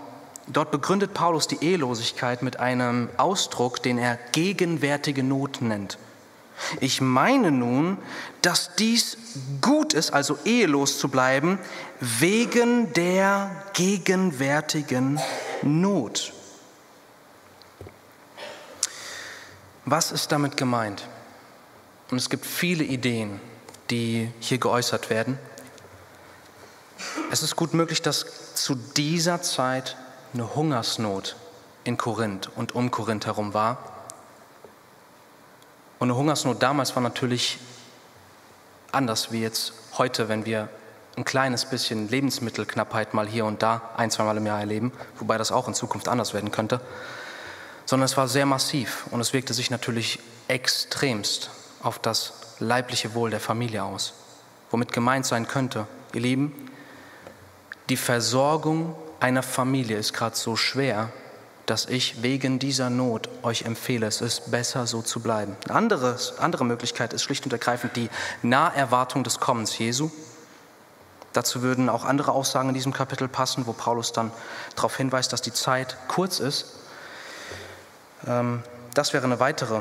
Dort 0.49 0.71
begründet 0.71 1.15
Paulus 1.15 1.47
die 1.47 1.63
Ehelosigkeit 1.65 2.43
mit 2.43 2.59
einem 2.59 3.09
Ausdruck, 3.17 3.83
den 3.83 3.99
er 3.99 4.19
gegenwärtige 4.33 5.23
Not 5.23 5.63
nennt. 5.63 5.99
Ich 6.81 7.01
meine 7.01 7.51
nun, 7.51 7.99
dass 8.41 8.75
dies 8.77 9.17
gut 9.61 9.95
ist, 9.95 10.13
also 10.13 10.39
ehelos 10.45 10.99
zu 10.99 11.09
bleiben, 11.09 11.59
wegen 12.01 12.93
der 12.93 13.51
gegenwärtigen 13.73 15.21
Not. 15.63 16.33
Was 19.85 20.13
ist 20.13 20.31
damit 20.31 20.57
gemeint? 20.57 21.09
Und 22.11 22.19
es 22.19 22.31
gibt 22.31 22.47
viele 22.47 22.85
Ideen, 22.85 23.41
die 23.91 24.31
hier 24.41 24.59
geäußert 24.59 25.11
werden. 25.11 25.39
Es 27.31 27.43
ist 27.43 27.57
gut 27.57 27.75
möglich, 27.75 28.03
dass 28.03 28.55
zu 28.55 28.75
dieser 28.75 29.43
Zeit 29.43 29.97
eine 30.35 30.55
Hungersnot 30.55 31.37
in 31.85 31.97
Korinth 31.97 32.51
und 32.55 32.75
um 32.75 32.91
Korinth 32.91 33.27
herum 33.27 33.55
war. 33.55 33.92
Und 36.03 36.11
eine 36.11 36.19
Hungersnot 36.19 36.61
damals 36.61 36.97
war 36.97 37.01
natürlich 37.01 37.61
anders 38.91 39.31
wie 39.31 39.41
jetzt 39.41 39.73
heute, 39.99 40.29
wenn 40.29 40.45
wir 40.45 40.69
ein 41.17 41.25
kleines 41.25 41.65
bisschen 41.65 42.09
Lebensmittelknappheit 42.09 43.15
mal 43.15 43.29
hier 43.29 43.45
und 43.45 43.63
da 43.63 43.83
ein, 43.97 44.11
zweimal 44.11 44.37
im 44.37 44.45
Jahr 44.45 44.59
erleben, 44.59 44.91
wobei 45.21 45.39
das 45.39 45.53
auch 45.53 45.69
in 45.69 45.75
Zukunft 45.75 46.09
anders 46.09 46.35
werden 46.35 46.51
könnte, 46.51 46.81
sondern 47.85 48.07
es 48.07 48.17
war 48.17 48.27
sehr 48.27 48.47
massiv 48.47 49.07
und 49.13 49.21
es 49.21 49.33
wirkte 49.33 49.55
sich 49.55 49.71
natürlich 49.71 50.19
extremst 50.49 51.51
auf 51.85 52.01
das 52.01 52.33
leibliche 52.59 53.15
Wohl 53.15 53.31
der 53.31 53.39
Familie 53.39 53.85
aus. 53.85 54.13
Womit 54.73 54.91
gemeint 54.91 55.25
sein 55.25 55.47
könnte, 55.47 55.87
ihr 56.15 56.21
Lieben, 56.23 56.69
die 57.89 57.97
Versorgung 57.97 58.97
einer 59.21 59.45
Familie 59.45 59.99
ist 59.99 60.15
gerade 60.15 60.35
so 60.35 60.57
schwer, 60.57 61.13
dass 61.67 61.87
ich 61.87 62.23
wegen 62.23 62.59
dieser 62.59 62.91
Not 62.91 63.29
euch 63.43 63.63
empfehle, 63.63 64.07
es 64.07 64.21
ist 64.21 64.51
besser 64.51 64.87
so 64.87 65.03
zu 65.03 65.21
bleiben. 65.21 65.57
Eine 65.65 65.77
andere, 65.77 66.17
andere 66.39 66.65
Möglichkeit 66.65 67.13
ist 67.13 67.23
schlicht 67.23 67.45
und 67.45 67.53
ergreifend 67.53 67.97
die 67.97 68.11
Naherwartung 68.43 69.25
des 69.25 69.39
Kommens 69.39 69.79
Jesu. 69.79 70.11
Dazu 71.33 71.63
würden 71.63 71.89
auch 71.89 72.05
andere 72.05 72.33
Aussagen 72.33 72.69
in 72.69 72.75
diesem 72.75 72.93
Kapitel 72.93 73.29
passen, 73.29 73.67
wo 73.67 73.73
Paulus 73.73 74.13
dann 74.13 74.33
darauf 74.75 74.97
hinweist, 74.97 75.33
dass 75.33 75.41
die 75.41 75.53
Zeit 75.53 75.97
kurz 76.09 76.41
ist. 76.41 76.67
Ähm, 78.27 78.63
das 78.95 79.13
wäre 79.13 79.25
eine 79.25 79.41
weitere 79.41 79.81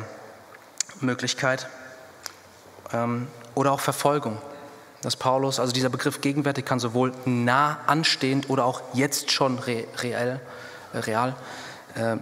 Möglichkeit. 1.02 1.67
Ähm, 2.94 3.28
oder 3.56 3.72
auch 3.72 3.82
Verfolgung. 3.82 4.38
Dass 5.02 5.15
Paulus, 5.15 5.60
also 5.60 5.74
dieser 5.74 5.89
Begriff 5.89 6.22
gegenwärtig 6.22 6.63
kann 6.63 6.80
sowohl 6.80 7.12
nah 7.26 7.80
anstehend 7.88 8.50
oder 8.50 8.65
auch 8.65 8.82
jetzt 8.94 9.32
schon 9.32 9.60
reell, 9.60 10.39
äh, 10.94 10.98
real 11.00 11.30
äh, 11.30 11.34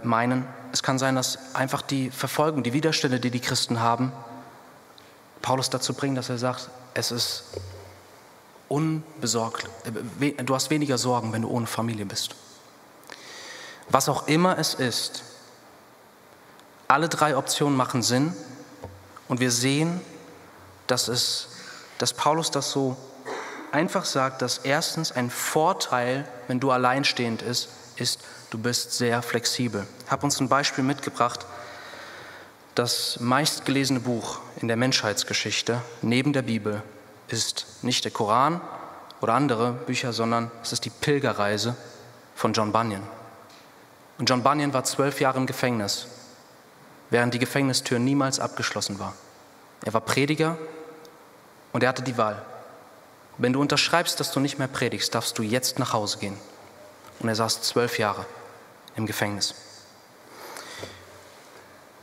meinen. 0.02 0.46
Es 0.72 0.82
kann 0.82 0.98
sein, 0.98 1.14
dass 1.14 1.54
einfach 1.54 1.82
die 1.82 2.10
Verfolgung, 2.10 2.62
die 2.62 2.72
Widerstände, 2.72 3.20
die 3.20 3.30
die 3.30 3.40
Christen 3.40 3.80
haben, 3.80 4.12
Paulus 5.42 5.70
dazu 5.70 5.94
bringen, 5.94 6.14
dass 6.14 6.28
er 6.28 6.38
sagt, 6.38 6.70
es 6.94 7.10
ist 7.10 7.44
unbesorgt, 8.68 9.68
äh, 10.20 10.44
du 10.44 10.54
hast 10.54 10.70
weniger 10.70 10.98
Sorgen, 10.98 11.32
wenn 11.32 11.42
du 11.42 11.48
ohne 11.48 11.66
Familie 11.66 12.06
bist. 12.06 12.34
Was 13.88 14.08
auch 14.08 14.28
immer 14.28 14.58
es 14.58 14.74
ist, 14.74 15.24
alle 16.86 17.08
drei 17.08 17.36
Optionen 17.36 17.76
machen 17.76 18.02
Sinn 18.02 18.34
und 19.28 19.40
wir 19.40 19.50
sehen, 19.50 20.00
dass, 20.86 21.08
es, 21.08 21.48
dass 21.98 22.12
Paulus 22.12 22.50
das 22.50 22.70
so 22.70 22.96
einfach 23.72 24.04
sagt, 24.04 24.42
dass 24.42 24.58
erstens 24.58 25.12
ein 25.12 25.30
Vorteil, 25.30 26.28
wenn 26.48 26.60
du 26.60 26.70
alleinstehend 26.70 27.42
ist, 27.42 27.68
ist, 27.96 28.20
du 28.50 28.58
bist 28.58 28.92
sehr 28.92 29.22
flexibel. 29.22 29.86
Ich 30.04 30.10
habe 30.10 30.24
uns 30.24 30.40
ein 30.40 30.48
Beispiel 30.48 30.84
mitgebracht. 30.84 31.46
Das 32.74 33.18
meistgelesene 33.20 34.00
Buch 34.00 34.40
in 34.60 34.68
der 34.68 34.76
Menschheitsgeschichte 34.76 35.80
neben 36.02 36.32
der 36.32 36.42
Bibel 36.42 36.82
ist 37.28 37.66
nicht 37.82 38.04
der 38.04 38.12
Koran 38.12 38.60
oder 39.20 39.34
andere 39.34 39.72
Bücher, 39.72 40.12
sondern 40.12 40.50
es 40.62 40.72
ist 40.72 40.84
die 40.84 40.90
Pilgerreise 40.90 41.76
von 42.34 42.52
John 42.52 42.72
Bunyan. 42.72 43.02
Und 44.18 44.28
John 44.28 44.42
Bunyan 44.42 44.72
war 44.72 44.84
zwölf 44.84 45.20
Jahre 45.20 45.38
im 45.38 45.46
Gefängnis, 45.46 46.06
während 47.10 47.34
die 47.34 47.38
Gefängnistür 47.38 47.98
niemals 47.98 48.40
abgeschlossen 48.40 48.98
war. 48.98 49.14
Er 49.84 49.94
war 49.94 50.00
Prediger 50.00 50.58
und 51.72 51.82
er 51.82 51.88
hatte 51.88 52.02
die 52.02 52.18
Wahl. 52.18 52.42
Wenn 53.38 53.52
du 53.52 53.60
unterschreibst, 53.60 54.20
dass 54.20 54.32
du 54.32 54.40
nicht 54.40 54.58
mehr 54.58 54.68
predigst, 54.68 55.14
darfst 55.14 55.38
du 55.38 55.42
jetzt 55.42 55.78
nach 55.78 55.92
Hause 55.92 56.18
gehen. 56.18 56.36
Und 57.20 57.28
er 57.28 57.34
saß 57.34 57.62
zwölf 57.62 57.98
Jahre 57.98 58.26
im 58.96 59.06
Gefängnis. 59.06 59.54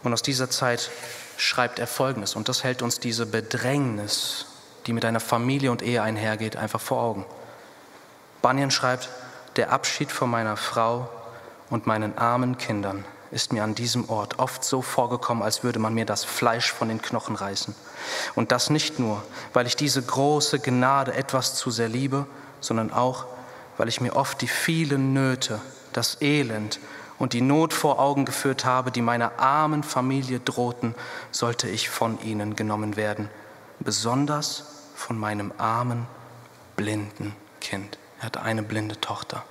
Und 0.04 0.14
aus 0.14 0.22
dieser 0.22 0.50
Zeit 0.50 0.90
schreibt 1.38 1.80
er 1.80 1.88
Folgendes, 1.88 2.36
und 2.36 2.50
das 2.50 2.64
hält 2.64 2.82
uns 2.82 3.00
diese 3.00 3.26
Bedrängnis, 3.26 4.46
die 4.86 4.94
mit 4.94 5.06
einer 5.06 5.20
Familie 5.20 5.72
und 5.72 5.82
Ehe 5.82 6.02
einhergeht, 6.02 6.56
einfach 6.56 6.82
vor 6.82 7.02
Augen. 7.02 7.26
Bunyan 8.42 8.72
schreibt, 8.72 9.10
der 9.56 9.72
Abschied 9.72 10.12
von 10.12 10.30
meiner 10.30 10.56
Frau 10.56 11.10
und 11.70 11.88
meinen 11.88 12.18
armen 12.18 12.58
Kindern 12.58 13.04
ist 13.32 13.52
mir 13.52 13.64
an 13.64 13.76
diesem 13.76 14.10
Ort 14.10 14.40
oft 14.40 14.64
so 14.64 14.82
vorgekommen, 14.82 15.44
als 15.44 15.64
würde 15.64 15.80
man 15.80 15.94
mir 15.94 16.06
das 16.06 16.24
Fleisch 16.24 16.72
von 16.72 16.88
den 16.88 17.02
Knochen 17.02 17.36
reißen. 17.36 17.76
Und 18.36 18.52
das 18.52 18.70
nicht 18.70 19.00
nur, 19.00 19.22
weil 19.54 19.68
ich 19.68 19.76
diese 19.76 20.02
große 20.02 20.60
Gnade 20.60 21.14
etwas 21.14 21.56
zu 21.56 21.72
sehr 21.72 21.90
liebe, 21.90 22.26
sondern 22.62 22.94
auch, 22.94 23.26
weil 23.78 23.90
ich 23.90 24.00
mir 24.00 24.16
oft 24.16 24.42
die 24.42 24.48
vielen 24.48 25.14
Nöte, 25.14 25.60
das 25.94 26.22
Elend 26.22 26.80
und 27.20 27.34
die 27.34 27.42
Not 27.42 27.74
vor 27.74 28.00
Augen 28.00 28.26
geführt 28.26 28.66
habe, 28.66 28.92
die 28.92 29.02
meiner 29.02 29.40
armen 29.40 29.84
Familie 29.84 30.40
drohten, 30.40 30.96
sollte 31.32 31.68
ich 31.68 31.90
von 31.90 32.22
ihnen 32.22 32.56
genommen 32.56 32.96
werden, 32.96 33.30
besonders 33.80 34.66
von 34.96 35.18
meinem 35.18 35.52
armen, 35.58 36.08
blinden 36.76 37.36
Kind. 37.62 37.98
Er 38.20 38.26
hatte 38.26 38.42
eine 38.42 38.64
blinde 38.64 39.00
Tochter. 39.02 39.44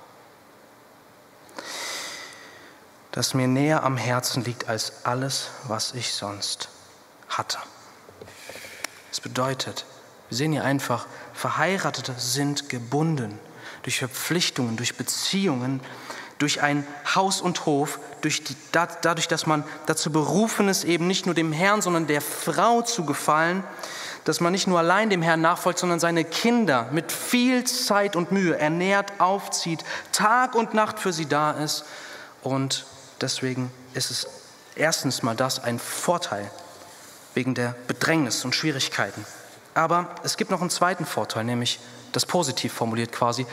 Das 3.11 3.33
mir 3.33 3.47
näher 3.47 3.83
am 3.83 3.97
Herzen 3.97 4.43
liegt 4.43 4.69
als 4.69 5.05
alles, 5.05 5.49
was 5.67 5.93
ich 5.93 6.13
sonst 6.13 6.69
hatte. 7.29 7.57
Das 9.09 9.21
bedeutet, 9.21 9.85
wir 10.29 10.37
sehen 10.37 10.51
hier 10.51 10.63
einfach, 10.63 11.07
Verheiratete 11.33 12.13
sind 12.17 12.69
gebunden 12.69 13.39
durch 13.83 13.99
Verpflichtungen, 13.99 14.77
durch 14.77 14.95
Beziehungen, 14.95 15.79
durch 16.39 16.61
ein 16.61 16.85
Haus 17.15 17.41
und 17.41 17.65
Hof, 17.65 17.99
durch 18.21 18.43
die, 18.43 18.55
dadurch, 18.71 19.27
dass 19.27 19.45
man 19.47 19.63
dazu 19.85 20.11
berufen 20.11 20.69
ist, 20.69 20.83
eben 20.83 21.07
nicht 21.07 21.25
nur 21.25 21.35
dem 21.35 21.51
Herrn, 21.51 21.81
sondern 21.81 22.07
der 22.07 22.21
Frau 22.21 22.81
zu 22.81 23.05
gefallen, 23.05 23.63
dass 24.23 24.41
man 24.41 24.51
nicht 24.51 24.67
nur 24.67 24.79
allein 24.79 25.09
dem 25.09 25.21
Herrn 25.21 25.41
nachfolgt, 25.41 25.79
sondern 25.79 25.99
seine 25.99 26.25
Kinder 26.25 26.89
mit 26.91 27.11
viel 27.11 27.63
Zeit 27.63 28.15
und 28.15 28.31
Mühe 28.31 28.57
ernährt, 28.57 29.19
aufzieht, 29.19 29.83
Tag 30.11 30.53
und 30.53 30.73
Nacht 30.73 30.99
für 30.99 31.13
sie 31.13 31.27
da 31.27 31.51
ist. 31.51 31.85
Und 32.43 32.85
deswegen 33.21 33.71
ist 33.93 34.11
es 34.11 34.27
erstens 34.75 35.23
mal 35.23 35.35
das 35.35 35.63
ein 35.63 35.79
Vorteil 35.79 36.51
wegen 37.33 37.55
der 37.55 37.75
Bedrängnis 37.87 38.43
und 38.43 38.53
Schwierigkeiten. 38.53 39.25
Aber 39.73 40.15
es 40.23 40.37
gibt 40.37 40.51
noch 40.51 40.61
einen 40.61 40.71
zweiten 40.71 41.05
Vorteil, 41.05 41.43
nämlich 41.43 41.79
das 42.11 42.25
positiv 42.25 42.73
formuliert 42.73 43.11
quasi, 43.11 43.45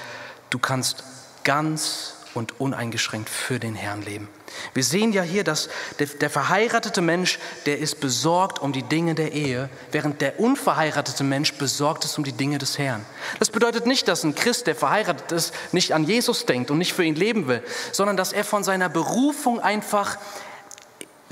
du 0.50 0.58
kannst 0.58 1.04
ganz 1.44 2.14
und 2.34 2.60
uneingeschränkt 2.60 3.28
für 3.28 3.58
den 3.58 3.74
Herrn 3.74 4.02
leben. 4.02 4.28
Wir 4.72 4.84
sehen 4.84 5.12
ja 5.12 5.22
hier, 5.22 5.44
dass 5.44 5.68
der, 5.98 6.06
der, 6.06 6.30
verheiratete 6.30 7.00
Mensch, 7.00 7.38
der 7.66 7.78
ist 7.78 8.00
besorgt 8.00 8.60
um 8.60 8.72
die 8.72 8.82
Dinge 8.82 9.14
der 9.14 9.32
Ehe, 9.32 9.68
während 9.90 10.20
der 10.20 10.38
unverheiratete 10.38 11.24
Mensch 11.24 11.54
besorgt 11.54 12.04
ist 12.04 12.16
um 12.18 12.24
die 12.24 12.32
Dinge 12.32 12.58
des 12.58 12.78
Herrn. 12.78 13.04
Das 13.38 13.50
bedeutet 13.50 13.86
nicht, 13.86 14.06
dass 14.08 14.24
ein 14.24 14.34
Christ, 14.34 14.66
der 14.66 14.74
verheiratet 14.74 15.32
ist, 15.32 15.54
nicht 15.72 15.92
an 15.92 16.04
Jesus 16.04 16.46
denkt 16.46 16.70
und 16.70 16.78
nicht 16.78 16.92
für 16.92 17.04
ihn 17.04 17.16
leben 17.16 17.48
will, 17.48 17.62
sondern 17.92 18.16
dass 18.16 18.32
er 18.32 18.44
von 18.44 18.64
seiner 18.64 18.88
Berufung 18.88 19.60
einfach 19.60 20.18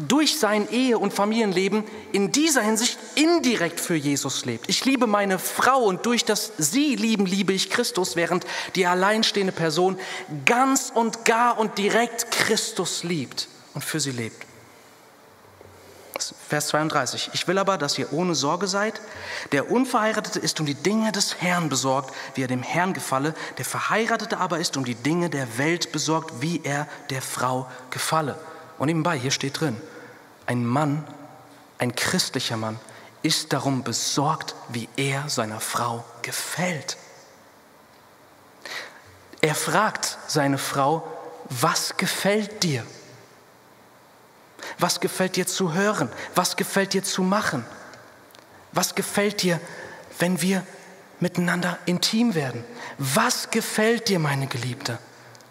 durch 0.09 0.39
sein 0.39 0.69
Ehe- 0.71 0.99
und 0.99 1.13
Familienleben 1.13 1.85
in 2.13 2.33
dieser 2.33 2.63
Hinsicht 2.63 2.99
indirekt 3.15 3.81
für 3.81 3.95
Jesus 3.95 4.45
lebt. 4.45 4.69
Ich 4.69 4.85
liebe 4.85 5.07
meine 5.07 5.39
Frau 5.39 5.85
und 5.85 6.07
durch 6.07 6.25
das 6.25 6.53
Sie 6.59 6.97
lieben, 6.97 7.27
liebe 7.27 7.53
ich 7.53 7.71
Christus, 7.71 8.17
während 8.17 8.47
die 8.75 8.87
alleinstehende 8.87 9.53
Person 9.53 9.99
ganz 10.47 10.93
und 10.95 11.25
gar 11.25 11.59
und 11.59 11.79
direkt 11.79 12.31
Christus 12.31 13.05
liebt 13.05 13.49
und 13.75 13.85
für 13.85 14.01
sie 14.01 14.13
lebt. 14.13 14.47
Vers 16.49 16.69
32. 16.69 17.31
Ich 17.33 17.49
will 17.49 17.59
aber, 17.59 17.79
dass 17.79 17.99
ihr 17.99 18.13
ohne 18.13 18.35
Sorge 18.35 18.69
seid. 18.69 19.01
Der 19.51 19.71
Unverheiratete 19.71 20.39
ist 20.39 20.61
um 20.61 20.67
die 20.67 20.75
Dinge 20.75 21.11
des 21.11 21.41
Herrn 21.41 21.69
besorgt, 21.69 22.15
wie 22.35 22.43
er 22.43 22.49
dem 22.49 22.63
Herrn 22.63 22.93
gefalle. 22.93 23.35
Der 23.59 23.65
Verheiratete 23.65 24.39
aber 24.39 24.59
ist 24.59 24.77
um 24.77 24.85
die 24.85 24.95
Dinge 24.95 25.31
der 25.31 25.59
Welt 25.59 25.91
besorgt, 25.91 26.41
wie 26.41 26.61
er 26.63 26.87
der 27.11 27.23
Frau 27.23 27.67
gefalle. 27.91 28.39
Und 28.83 28.89
nebenbei, 28.89 29.17
hier 29.17 29.31
steht 29.31 29.61
drin, 29.61 29.81
ein 30.45 30.67
Mann, 30.67 31.07
ein 31.79 31.95
christlicher 31.95 32.57
Mann, 32.57 32.81
ist 33.23 33.53
darum 33.53 33.85
besorgt, 33.85 34.57
wie 34.71 34.89
er 34.97 35.29
seiner 35.29 35.61
Frau 35.61 36.05
gefällt. 36.23 36.97
Er 39.41 39.55
fragt 39.55 40.19
seine 40.27 40.59
Frau, 40.59 41.07
was 41.49 41.97
gefällt 41.97 42.65
dir? 42.65 42.85
Was 44.81 44.99
gefällt 44.99 45.37
dir 45.37 45.47
zu 45.47 45.75
hören? 45.75 46.11
Was 46.35 46.57
gefällt 46.57 46.93
dir 46.93 47.05
zu 47.05 47.23
machen? 47.23 47.65
Was 48.73 48.97
gefällt 48.97 49.43
dir, 49.43 49.61
wenn 50.19 50.43
wir 50.43 50.67
miteinander 51.21 51.79
intim 51.87 52.35
werden? 52.35 52.65
Was 52.99 53.49
gefällt 53.53 54.09
dir, 54.09 54.19
meine 54.19 54.49
Geliebte? 54.49 54.99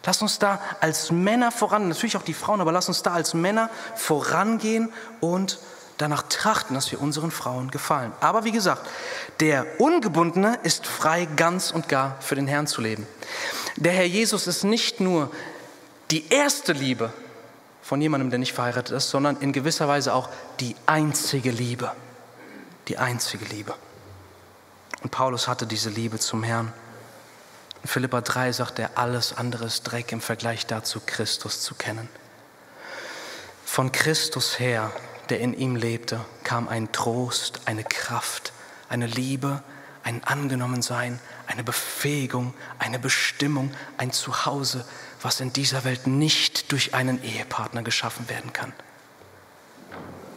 Lass 0.03 0.21
uns 0.21 0.39
da 0.39 0.59
als 0.79 1.11
Männer 1.11 1.51
voran, 1.51 1.87
natürlich 1.87 2.17
auch 2.17 2.23
die 2.23 2.33
Frauen, 2.33 2.59
aber 2.59 2.71
lass 2.71 2.87
uns 2.87 3.03
da 3.03 3.13
als 3.13 3.33
Männer 3.33 3.69
vorangehen 3.95 4.91
und 5.19 5.59
danach 5.97 6.23
trachten, 6.23 6.73
dass 6.73 6.91
wir 6.91 6.99
unseren 6.99 7.29
Frauen 7.29 7.69
gefallen. 7.69 8.11
Aber 8.19 8.43
wie 8.43 8.51
gesagt, 8.51 8.89
der 9.39 9.79
Ungebundene 9.79 10.57
ist 10.63 10.87
frei, 10.87 11.27
ganz 11.35 11.71
und 11.71 11.87
gar 11.87 12.17
für 12.19 12.35
den 12.35 12.47
Herrn 12.47 12.65
zu 12.65 12.81
leben. 12.81 13.05
Der 13.75 13.91
Herr 13.91 14.05
Jesus 14.05 14.47
ist 14.47 14.63
nicht 14.63 14.99
nur 14.99 15.29
die 16.09 16.27
erste 16.29 16.73
Liebe 16.73 17.13
von 17.83 18.01
jemandem, 18.01 18.31
der 18.31 18.39
nicht 18.39 18.53
verheiratet 18.53 18.95
ist, 18.95 19.09
sondern 19.09 19.37
in 19.37 19.53
gewisser 19.53 19.87
Weise 19.87 20.13
auch 20.13 20.29
die 20.59 20.75
einzige 20.87 21.51
Liebe. 21.51 21.91
Die 22.87 22.97
einzige 22.97 23.45
Liebe. 23.45 23.75
Und 25.03 25.11
Paulus 25.11 25.47
hatte 25.47 25.67
diese 25.67 25.89
Liebe 25.89 26.19
zum 26.19 26.43
Herrn. 26.43 26.73
In 27.83 27.87
Philippa 27.87 28.21
3 28.21 28.51
sagt 28.51 28.79
er, 28.79 28.97
alles 28.97 29.37
andere 29.37 29.65
ist 29.65 29.83
Dreck 29.83 30.11
im 30.11 30.21
Vergleich 30.21 30.67
dazu, 30.67 31.01
Christus 31.05 31.61
zu 31.61 31.73
kennen. 31.75 32.07
Von 33.65 33.91
Christus 33.91 34.59
her, 34.59 34.91
der 35.29 35.39
in 35.39 35.53
ihm 35.53 35.75
lebte, 35.75 36.19
kam 36.43 36.67
ein 36.67 36.91
Trost, 36.91 37.61
eine 37.65 37.83
Kraft, 37.83 38.53
eine 38.89 39.07
Liebe, 39.07 39.63
ein 40.03 40.23
Angenommensein, 40.23 41.19
eine 41.47 41.63
Befähigung, 41.63 42.53
eine 42.79 42.99
Bestimmung, 42.99 43.71
ein 43.97 44.11
Zuhause, 44.11 44.85
was 45.21 45.39
in 45.39 45.53
dieser 45.53 45.83
Welt 45.83 46.07
nicht 46.07 46.71
durch 46.71 46.93
einen 46.93 47.23
Ehepartner 47.23 47.83
geschaffen 47.83 48.29
werden 48.29 48.53
kann. 48.53 48.73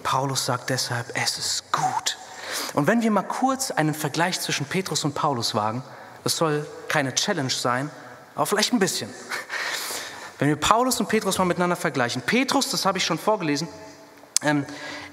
Paulus 0.02 0.46
sagt 0.46 0.70
deshalb, 0.70 1.10
es 1.14 1.38
ist 1.38 1.72
gut. 1.72 2.18
Und 2.74 2.86
wenn 2.86 3.02
wir 3.02 3.10
mal 3.10 3.22
kurz 3.22 3.70
einen 3.70 3.94
Vergleich 3.94 4.40
zwischen 4.40 4.66
Petrus 4.66 5.04
und 5.04 5.14
Paulus 5.14 5.54
wagen, 5.54 5.82
das 6.22 6.36
soll 6.36 6.66
keine 6.94 7.12
Challenge 7.12 7.50
sein, 7.50 7.90
aber 8.36 8.46
vielleicht 8.46 8.72
ein 8.72 8.78
bisschen. 8.78 9.12
Wenn 10.38 10.46
wir 10.46 10.54
Paulus 10.54 11.00
und 11.00 11.08
Petrus 11.08 11.38
mal 11.38 11.44
miteinander 11.44 11.74
vergleichen. 11.74 12.22
Petrus, 12.22 12.70
das 12.70 12.86
habe 12.86 12.98
ich 12.98 13.04
schon 13.04 13.18
vorgelesen, 13.18 13.66
ähm, 14.42 14.64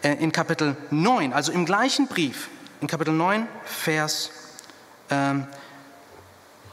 äh, 0.04 0.14
in 0.14 0.32
Kapitel 0.32 0.78
9, 0.92 1.34
also 1.34 1.52
im 1.52 1.66
gleichen 1.66 2.06
Brief, 2.06 2.50
in 2.82 2.88
Kapitel 2.88 3.16
9, 3.16 3.48
Vers 3.66 4.30
ähm, 5.10 5.48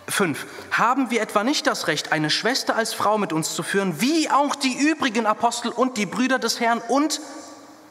5. 0.09 0.45
Haben 0.73 1.11
wir 1.11 1.23
etwa 1.23 1.43
nicht 1.43 1.67
das 1.67 1.87
Recht, 1.87 2.13
eine 2.13 2.29
Schwester 2.29 2.77
als 2.77 2.93
Frau 2.93 3.17
mit 3.17 3.33
uns 3.33 3.55
zu 3.55 3.63
führen, 3.63 4.03
wie 4.03 4.31
auch 4.31 4.57
die 4.57 4.77
übrigen 4.77 5.25
Apostel 5.25 5.71
und 5.71 5.97
die 5.97 6.05
Brüder 6.05 6.39
des 6.39 6.61
Herrn 6.61 6.83
und 6.87 7.23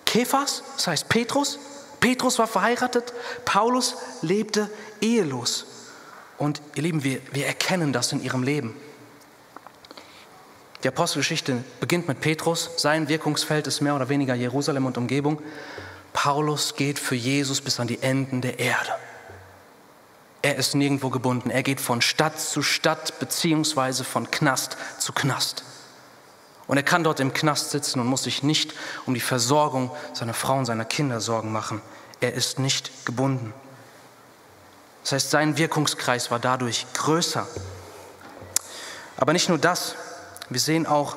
Kephas, 0.06 0.62
das 0.76 0.86
heißt 0.86 1.10
Petrus? 1.10 1.58
Petrus 2.00 2.38
war 2.38 2.46
verheiratet, 2.46 3.12
Paulus 3.44 3.96
lebte 4.22 4.70
ehelos. 5.02 5.66
Und 6.38 6.62
ihr 6.76 6.84
Lieben, 6.84 7.04
wir, 7.04 7.20
wir 7.32 7.48
erkennen 7.48 7.94
das 7.94 8.12
in 8.12 8.24
ihrem 8.24 8.44
Leben. 8.44 8.76
Die 10.84 10.88
Apostelgeschichte 10.88 11.64
beginnt 11.80 12.08
mit 12.08 12.22
Petrus. 12.22 12.70
Sein 12.78 13.10
Wirkungsfeld 13.10 13.66
ist 13.66 13.82
mehr 13.82 13.96
oder 13.96 14.10
weniger 14.10 14.36
Jerusalem 14.36 14.86
und 14.86 14.98
Umgebung. 14.98 15.42
Paulus 16.14 16.76
geht 16.76 17.00
für 17.00 17.16
Jesus 17.16 17.62
bis 17.62 17.80
an 17.80 17.88
die 17.88 18.02
Enden 18.02 18.42
der 18.42 18.60
Erde. 18.60 18.92
Er 20.44 20.56
ist 20.56 20.76
nirgendwo 20.76 21.10
gebunden. 21.10 21.50
Er 21.50 21.64
geht 21.64 21.82
von 21.82 22.02
Stadt 22.02 22.40
zu 22.40 22.62
Stadt 22.62 23.20
beziehungsweise 23.20 24.04
von 24.04 24.30
Knast 24.30 24.78
zu 25.00 25.14
Knast. 25.14 25.64
Und 26.68 26.78
er 26.78 26.84
kann 26.84 27.04
dort 27.04 27.20
im 27.20 27.34
Knast 27.34 27.72
sitzen 27.72 28.00
und 28.00 28.08
muss 28.08 28.24
sich 28.24 28.44
nicht 28.44 28.74
um 29.06 29.14
die 29.14 29.20
Versorgung 29.20 29.92
seiner 30.14 30.34
Frau 30.34 30.58
und 30.58 30.66
seiner 30.66 30.86
Kinder 30.86 31.22
Sorgen 31.22 31.52
machen. 31.52 31.82
Er 32.22 32.34
ist 32.34 32.60
nicht 32.60 33.06
gebunden. 33.06 33.54
Das 35.08 35.14
heißt, 35.14 35.32
sein 35.32 35.58
Wirkungskreis 35.58 36.32
war 36.32 36.40
dadurch 36.40 36.86
größer. 36.92 37.48
Aber 39.16 39.32
nicht 39.32 39.48
nur 39.48 39.58
das, 39.58 39.96
wir 40.50 40.60
sehen 40.60 40.86
auch 40.86 41.16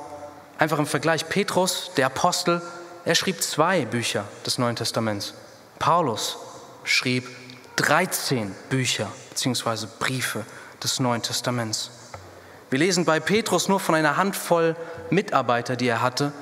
einfach 0.58 0.78
im 0.78 0.86
Vergleich, 0.86 1.28
Petrus, 1.28 1.90
der 1.96 2.06
Apostel, 2.06 2.62
er 3.04 3.16
schrieb 3.16 3.42
zwei 3.42 3.84
Bücher 3.86 4.26
des 4.46 4.58
Neuen 4.58 4.76
Testaments. 4.76 5.34
Paulus 5.80 6.36
schrieb 6.84 7.28
13 7.74 8.54
Bücher 8.68 9.08
bzw. 9.30 9.88
Briefe 9.98 10.46
des 10.80 11.00
Neuen 11.00 11.22
Testaments. 11.22 11.90
Wir 12.70 12.78
lesen 12.78 13.04
bei 13.04 13.18
Petrus 13.18 13.66
nur 13.66 13.80
von 13.80 13.96
einer 13.96 14.16
Handvoll 14.16 14.76
Mitarbeiter, 15.10 15.74
die 15.74 15.88
er 15.88 16.00
hatte. 16.00 16.32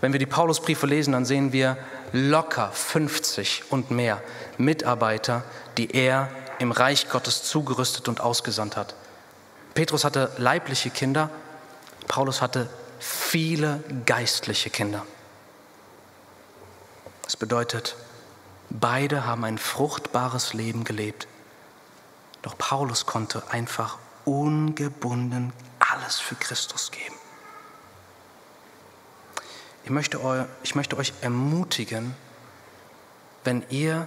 Wenn 0.00 0.10
wir 0.10 0.18
die 0.18 0.26
Paulusbriefe 0.26 0.88
lesen, 0.88 1.12
dann 1.12 1.24
sehen 1.24 1.52
wir 1.52 1.78
locker 2.10 2.72
50 2.72 3.70
und 3.70 3.92
mehr 3.92 4.20
Mitarbeiter, 4.56 5.44
die 5.76 5.94
er 5.94 6.28
im 6.58 6.72
Reich 6.72 7.08
Gottes 7.08 7.44
zugerüstet 7.44 8.08
und 8.08 8.20
ausgesandt 8.20 8.76
hat. 8.76 8.94
Petrus 9.74 10.04
hatte 10.04 10.32
leibliche 10.38 10.90
Kinder, 10.90 11.30
Paulus 12.08 12.42
hatte 12.42 12.68
viele 12.98 13.82
geistliche 14.06 14.70
Kinder. 14.70 15.06
Das 17.22 17.36
bedeutet, 17.36 17.96
beide 18.70 19.24
haben 19.26 19.44
ein 19.44 19.58
fruchtbares 19.58 20.54
Leben 20.54 20.84
gelebt. 20.84 21.28
Doch 22.42 22.56
Paulus 22.56 23.06
konnte 23.06 23.42
einfach 23.50 23.98
ungebunden 24.24 25.52
alles 25.78 26.18
für 26.18 26.34
Christus 26.34 26.90
geben. 26.90 27.14
ich 29.88 29.90
möchte, 29.90 30.22
eu, 30.22 30.44
ich 30.62 30.74
möchte 30.74 30.98
euch 30.98 31.14
ermutigen, 31.22 32.14
wenn 33.44 33.64
ihr 33.70 34.06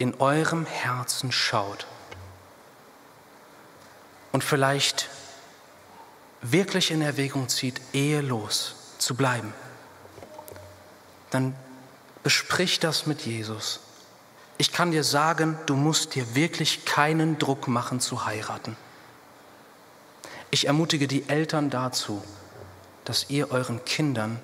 in 0.00 0.18
eurem 0.18 0.64
Herzen 0.64 1.30
schaut 1.30 1.86
und 4.32 4.42
vielleicht 4.42 5.10
wirklich 6.40 6.90
in 6.90 7.02
Erwägung 7.02 7.50
zieht, 7.50 7.82
ehelos 7.92 8.76
zu 8.96 9.14
bleiben, 9.14 9.52
dann 11.28 11.54
besprich 12.22 12.80
das 12.80 13.04
mit 13.04 13.26
Jesus. 13.26 13.80
Ich 14.56 14.72
kann 14.72 14.90
dir 14.90 15.04
sagen, 15.04 15.58
du 15.66 15.76
musst 15.76 16.14
dir 16.14 16.34
wirklich 16.34 16.86
keinen 16.86 17.38
Druck 17.38 17.68
machen 17.68 18.00
zu 18.00 18.24
heiraten. 18.24 18.78
Ich 20.50 20.66
ermutige 20.66 21.08
die 21.08 21.28
Eltern 21.28 21.68
dazu, 21.68 22.24
dass 23.04 23.28
ihr 23.28 23.50
euren 23.50 23.84
Kindern 23.84 24.40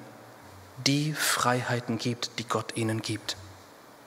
die 0.87 1.15
Freiheiten 1.15 1.97
gibt, 1.97 2.39
die 2.39 2.45
Gott 2.45 2.77
ihnen 2.77 3.01
gibt. 3.01 3.39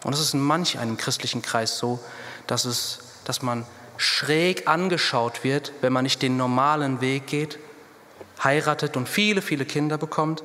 Und 0.04 0.14
es 0.14 0.20
ist 0.20 0.34
in 0.34 0.40
manch 0.40 0.80
einem 0.80 0.98
christlichen 0.98 1.42
Kreis 1.42 1.78
so, 1.78 2.00
dass, 2.48 2.66
es, 2.66 3.00
dass 3.26 3.42
man 3.42 3.66
schräg 3.98 4.68
angeschaut 4.68 5.44
wird, 5.44 5.74
wenn 5.82 5.92
man 5.92 6.04
nicht 6.04 6.22
den 6.22 6.38
normalen 6.38 7.02
Weg 7.02 7.28
geht, 7.28 7.60
heiratet 8.44 8.96
und 8.96 9.10
viele, 9.10 9.42
viele 9.42 9.66
Kinder 9.66 9.98
bekommt, 9.98 10.44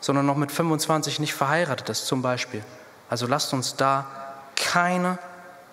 sondern 0.00 0.26
noch 0.26 0.36
mit 0.36 0.52
25 0.52 1.18
nicht 1.18 1.34
verheiratet 1.34 1.88
ist 1.88 2.06
zum 2.06 2.22
Beispiel. 2.22 2.62
Also 3.10 3.26
lasst 3.26 3.52
uns 3.52 3.74
da 3.74 4.06
keine 4.54 5.18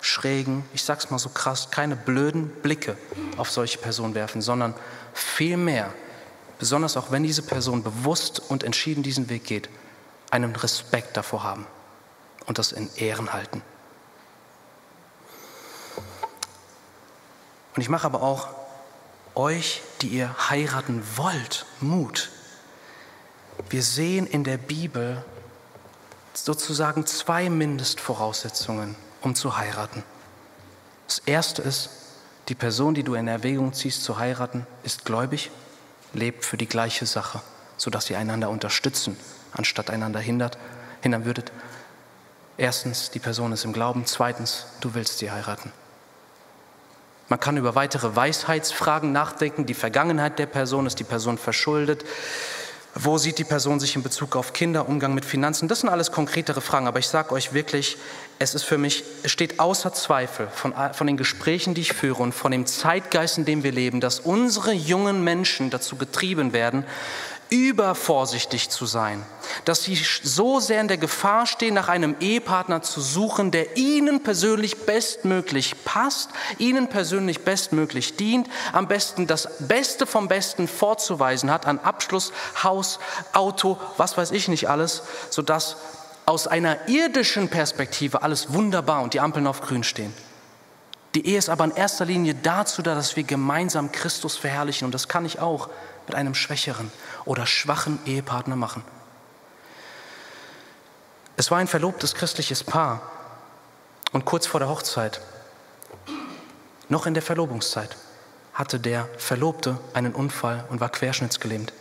schrägen, 0.00 0.64
ich 0.74 0.82
sag's 0.82 1.10
mal 1.10 1.18
so 1.18 1.28
krass, 1.28 1.70
keine 1.70 1.94
blöden 1.94 2.48
Blicke 2.48 2.96
auf 3.36 3.50
solche 3.50 3.78
Personen 3.78 4.14
werfen, 4.14 4.42
sondern 4.42 4.74
vielmehr, 5.14 5.92
besonders 6.58 6.96
auch 6.96 7.12
wenn 7.12 7.22
diese 7.22 7.42
Person 7.42 7.84
bewusst 7.84 8.42
und 8.48 8.64
entschieden 8.64 9.04
diesen 9.04 9.28
Weg 9.28 9.44
geht, 9.44 9.68
einen 10.30 10.56
Respekt 10.56 11.16
davor 11.16 11.44
haben 11.44 11.66
und 12.46 12.58
das 12.58 12.72
in 12.72 12.88
Ehren 12.96 13.32
halten. 13.32 13.62
Und 17.74 17.82
ich 17.82 17.88
mache 17.88 18.06
aber 18.06 18.22
auch 18.22 18.48
euch, 19.34 19.82
die 20.00 20.08
ihr 20.08 20.34
heiraten 20.48 21.02
wollt, 21.16 21.66
Mut. 21.80 22.30
Wir 23.68 23.82
sehen 23.82 24.26
in 24.26 24.44
der 24.44 24.56
Bibel 24.56 25.24
sozusagen 26.32 27.06
zwei 27.06 27.50
Mindestvoraussetzungen, 27.50 28.96
um 29.20 29.34
zu 29.34 29.56
heiraten. 29.56 30.02
Das 31.06 31.18
erste 31.20 31.62
ist, 31.62 31.90
die 32.48 32.54
Person, 32.54 32.94
die 32.94 33.02
du 33.02 33.14
in 33.14 33.28
Erwägung 33.28 33.72
ziehst 33.72 34.04
zu 34.04 34.18
heiraten, 34.18 34.66
ist 34.82 35.04
gläubig, 35.04 35.50
lebt 36.12 36.44
für 36.44 36.56
die 36.56 36.68
gleiche 36.68 37.06
Sache, 37.06 37.40
sodass 37.76 38.08
ihr 38.10 38.18
einander 38.18 38.50
unterstützen, 38.50 39.16
anstatt 39.52 39.90
einander 39.90 40.20
hindert, 40.20 40.58
hindern 41.02 41.24
würdet. 41.24 41.52
Erstens, 42.58 43.10
die 43.10 43.18
Person 43.18 43.52
ist 43.52 43.64
im 43.64 43.72
Glauben. 43.72 44.06
Zweitens, 44.06 44.66
du 44.80 44.94
willst 44.94 45.18
sie 45.18 45.30
heiraten. 45.30 45.72
Man 47.28 47.40
kann 47.40 47.56
über 47.56 47.74
weitere 47.74 48.14
Weisheitsfragen 48.14 49.12
nachdenken. 49.12 49.66
Die 49.66 49.74
Vergangenheit 49.74 50.38
der 50.38 50.46
Person, 50.46 50.86
ist 50.86 50.98
die 50.98 51.04
Person 51.04 51.38
verschuldet? 51.38 52.04
Wo 52.98 53.18
sieht 53.18 53.36
die 53.36 53.44
Person 53.44 53.78
sich 53.78 53.94
in 53.94 54.02
Bezug 54.02 54.36
auf 54.36 54.54
Kinder, 54.54 54.88
Umgang 54.88 55.12
mit 55.12 55.26
Finanzen? 55.26 55.68
Das 55.68 55.80
sind 55.80 55.90
alles 55.90 56.12
konkretere 56.12 56.62
Fragen, 56.62 56.86
aber 56.86 56.98
ich 56.98 57.08
sage 57.08 57.32
euch 57.32 57.52
wirklich, 57.52 57.98
es 58.38 58.54
ist 58.54 58.62
für 58.62 58.78
mich, 58.78 59.04
es 59.22 59.32
steht 59.32 59.60
außer 59.60 59.92
Zweifel 59.92 60.48
von, 60.48 60.72
von 60.94 61.06
den 61.06 61.18
Gesprächen, 61.18 61.74
die 61.74 61.82
ich 61.82 61.92
führe 61.92 62.22
und 62.22 62.32
von 62.32 62.52
dem 62.52 62.64
Zeitgeist, 62.64 63.36
in 63.36 63.44
dem 63.44 63.64
wir 63.64 63.72
leben, 63.72 64.00
dass 64.00 64.20
unsere 64.20 64.72
jungen 64.72 65.22
Menschen 65.22 65.68
dazu 65.68 65.96
getrieben 65.96 66.54
werden, 66.54 66.86
übervorsichtig 67.50 68.70
zu 68.70 68.86
sein, 68.86 69.24
dass 69.64 69.84
sie 69.84 69.94
so 70.22 70.60
sehr 70.60 70.80
in 70.80 70.88
der 70.88 70.98
Gefahr 70.98 71.46
stehen, 71.46 71.74
nach 71.74 71.88
einem 71.88 72.16
Ehepartner 72.20 72.82
zu 72.82 73.00
suchen, 73.00 73.50
der 73.50 73.76
ihnen 73.76 74.22
persönlich 74.22 74.84
bestmöglich 74.84 75.84
passt, 75.84 76.30
ihnen 76.58 76.88
persönlich 76.88 77.44
bestmöglich 77.44 78.16
dient, 78.16 78.48
am 78.72 78.88
besten 78.88 79.26
das 79.26 79.48
Beste 79.60 80.06
vom 80.06 80.28
Besten 80.28 80.68
vorzuweisen 80.68 81.50
hat 81.50 81.66
an 81.66 81.78
Abschluss, 81.78 82.32
Haus, 82.62 82.98
Auto, 83.32 83.78
was 83.96 84.16
weiß 84.16 84.32
ich 84.32 84.48
nicht 84.48 84.68
alles, 84.68 85.02
sodass 85.30 85.76
aus 86.26 86.48
einer 86.48 86.88
irdischen 86.88 87.48
Perspektive 87.48 88.22
alles 88.22 88.52
wunderbar 88.52 89.02
und 89.02 89.14
die 89.14 89.20
Ampeln 89.20 89.46
auf 89.46 89.60
grün 89.60 89.84
stehen. 89.84 90.12
Die 91.14 91.26
Ehe 91.26 91.38
ist 91.38 91.48
aber 91.48 91.64
in 91.64 91.70
erster 91.70 92.04
Linie 92.04 92.34
dazu 92.34 92.82
da, 92.82 92.94
dass 92.94 93.16
wir 93.16 93.22
gemeinsam 93.22 93.90
Christus 93.90 94.36
verherrlichen 94.36 94.84
und 94.84 94.92
das 94.92 95.08
kann 95.08 95.24
ich 95.24 95.38
auch 95.38 95.70
mit 96.06 96.14
einem 96.14 96.34
schwächeren 96.34 96.90
oder 97.24 97.46
schwachen 97.46 97.98
Ehepartner 98.06 98.56
machen. 98.56 98.84
Es 101.36 101.50
war 101.50 101.58
ein 101.58 101.68
verlobtes 101.68 102.14
christliches 102.14 102.64
Paar 102.64 103.02
und 104.12 104.24
kurz 104.24 104.46
vor 104.46 104.60
der 104.60 104.68
Hochzeit, 104.68 105.20
noch 106.88 107.06
in 107.06 107.14
der 107.14 107.22
Verlobungszeit, 107.22 107.96
hatte 108.54 108.80
der 108.80 109.08
Verlobte 109.18 109.78
einen 109.92 110.14
Unfall 110.14 110.64
und 110.70 110.80
war 110.80 110.88
querschnittsgelähmt. 110.88 111.72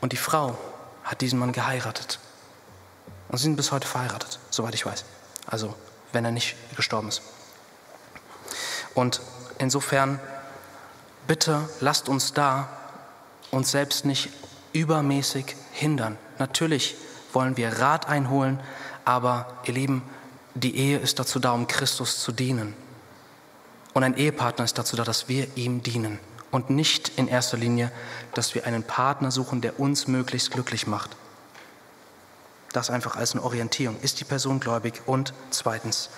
Und 0.00 0.12
die 0.12 0.16
Frau 0.16 0.58
hat 1.04 1.20
diesen 1.20 1.38
Mann 1.38 1.52
geheiratet. 1.52 2.18
Und 3.28 3.38
sie 3.38 3.44
sind 3.44 3.56
bis 3.56 3.70
heute 3.70 3.86
verheiratet, 3.86 4.38
soweit 4.50 4.74
ich 4.74 4.84
weiß. 4.84 5.04
Also, 5.46 5.74
wenn 6.12 6.24
er 6.24 6.30
nicht 6.30 6.56
gestorben 6.76 7.08
ist. 7.08 7.22
Und 8.94 9.20
insofern 9.58 10.18
bitte 11.26 11.68
lasst 11.80 12.08
uns 12.08 12.32
da 12.32 12.68
uns 13.50 13.70
selbst 13.70 14.04
nicht 14.04 14.30
übermäßig 14.72 15.56
hindern. 15.72 16.18
Natürlich 16.38 16.96
wollen 17.32 17.56
wir 17.56 17.80
Rat 17.80 18.08
einholen, 18.08 18.60
aber 19.04 19.46
ihr 19.64 19.74
Lieben, 19.74 20.02
die 20.54 20.76
Ehe 20.76 20.98
ist 20.98 21.18
dazu 21.18 21.38
da, 21.38 21.52
um 21.52 21.66
Christus 21.66 22.20
zu 22.20 22.32
dienen. 22.32 22.74
Und 23.92 24.02
ein 24.02 24.16
Ehepartner 24.16 24.64
ist 24.64 24.76
dazu 24.76 24.96
da, 24.96 25.04
dass 25.04 25.28
wir 25.28 25.56
ihm 25.56 25.82
dienen 25.82 26.18
und 26.50 26.70
nicht 26.70 27.12
in 27.16 27.28
erster 27.28 27.56
Linie, 27.56 27.92
dass 28.34 28.54
wir 28.54 28.66
einen 28.66 28.82
Partner 28.82 29.30
suchen, 29.30 29.60
der 29.60 29.78
uns 29.78 30.08
möglichst 30.08 30.50
glücklich 30.50 30.86
macht. 30.86 31.10
Das 32.72 32.90
einfach 32.90 33.14
als 33.14 33.32
eine 33.32 33.42
Orientierung. 33.44 34.00
Ist 34.00 34.18
die 34.18 34.24
Person 34.24 34.58
gläubig? 34.58 35.02
Und 35.06 35.32
zweitens, 35.50 36.10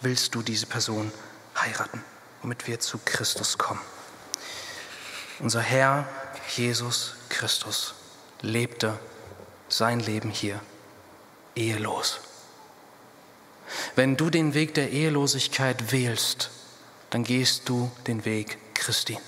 willst 0.00 0.34
du 0.34 0.40
diese 0.42 0.64
Person 0.64 1.12
heiraten, 1.58 2.02
womit 2.40 2.66
wir 2.66 2.80
zu 2.80 2.98
Christus 3.04 3.58
kommen? 3.58 3.80
Unser 5.40 5.62
Herr 5.62 6.06
Jesus 6.54 7.14
Christus 7.30 7.94
lebte 8.42 8.98
sein 9.68 10.00
Leben 10.00 10.30
hier 10.30 10.60
ehelos. 11.56 12.20
Wenn 13.94 14.16
du 14.16 14.30
den 14.30 14.54
Weg 14.54 14.74
der 14.74 14.90
Ehelosigkeit 14.90 15.92
wählst, 15.92 16.50
dann 17.10 17.24
gehst 17.24 17.68
du 17.68 17.90
den 18.06 18.24
Weg 18.24 18.58
Christi. 18.74 19.18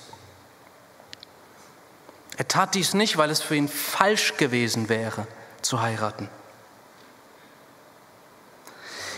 Er 2.37 2.47
tat 2.47 2.75
dies 2.75 2.93
nicht, 2.93 3.17
weil 3.17 3.29
es 3.29 3.41
für 3.41 3.55
ihn 3.55 3.67
falsch 3.67 4.37
gewesen 4.37 4.89
wäre, 4.89 5.27
zu 5.61 5.81
heiraten. 5.81 6.29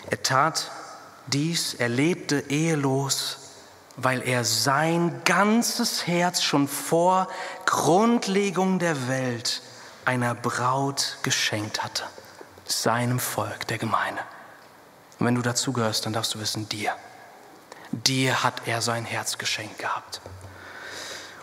Er 0.09 0.21
tat 0.21 0.71
dies, 1.27 1.73
er 1.73 1.89
lebte 1.89 2.43
ehelos, 2.49 3.44
weil 3.97 4.21
er 4.21 4.43
sein 4.43 5.21
ganzes 5.23 6.05
Herz 6.07 6.41
schon 6.41 6.67
vor 6.67 7.27
Grundlegung 7.65 8.79
der 8.79 9.07
Welt 9.07 9.61
einer 10.03 10.35
Braut 10.35 11.17
geschenkt 11.23 11.83
hatte, 11.83 12.03
seinem 12.65 13.19
Volk, 13.19 13.67
der 13.67 13.77
Gemeinde. 13.77 14.21
Und 15.19 15.25
wenn 15.25 15.35
du 15.35 15.41
dazugehörst, 15.41 16.05
dann 16.05 16.13
darfst 16.13 16.35
du 16.35 16.39
wissen, 16.39 16.67
dir, 16.67 16.93
dir 17.91 18.43
hat 18.43 18.67
er 18.67 18.81
sein 18.81 19.05
Herz 19.05 19.37
geschenkt 19.37 19.79
gehabt. 19.79 20.21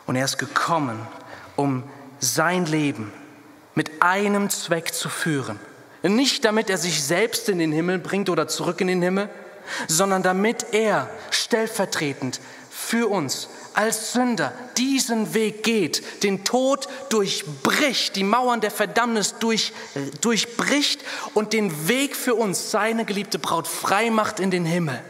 Und 0.07 0.17
er 0.17 0.25
ist 0.25 0.38
gekommen, 0.38 1.07
um 1.57 1.85
sein 2.19 2.67
Leben 2.67 3.12
mit 3.75 4.03
einem 4.03 4.51
Zweck 4.51 4.93
zu 4.93 5.09
führen. 5.09 5.59
Nicht 6.03 6.45
damit 6.45 6.69
er 6.69 6.79
sich 6.79 7.03
selbst 7.03 7.49
in 7.49 7.59
den 7.59 7.73
Himmel 7.73 7.99
bringt 7.99 8.29
oder 8.29 8.49
zurück 8.49 8.81
in 8.81 8.88
den 8.88 9.03
Himmel, 9.03 9.31
sondern 9.88 10.22
damit 10.22 10.66
er 10.72 11.11
stellvertretend 11.31 12.40
für 12.70 13.09
uns 13.09 13.48
als 13.75 14.13
Sünder 14.13 14.52
diesen 14.77 15.35
Weg 15.35 15.63
geht, 15.63 16.23
den 16.23 16.44
Tod 16.44 16.88
durchbricht, 17.08 18.17
die 18.17 18.25
Mauern 18.25 18.60
der 18.60 18.71
Verdammnis 18.71 19.37
durch, 19.38 19.73
durchbricht 20.21 21.00
und 21.35 21.52
den 21.52 21.88
Weg 21.88 22.17
für 22.17 22.35
uns, 22.35 22.71
seine 22.71 23.04
geliebte 23.04 23.38
Braut, 23.38 23.67
frei 23.67 24.10
macht 24.10 24.40
in 24.40 24.50
den 24.50 24.65
Himmel. 24.65 25.02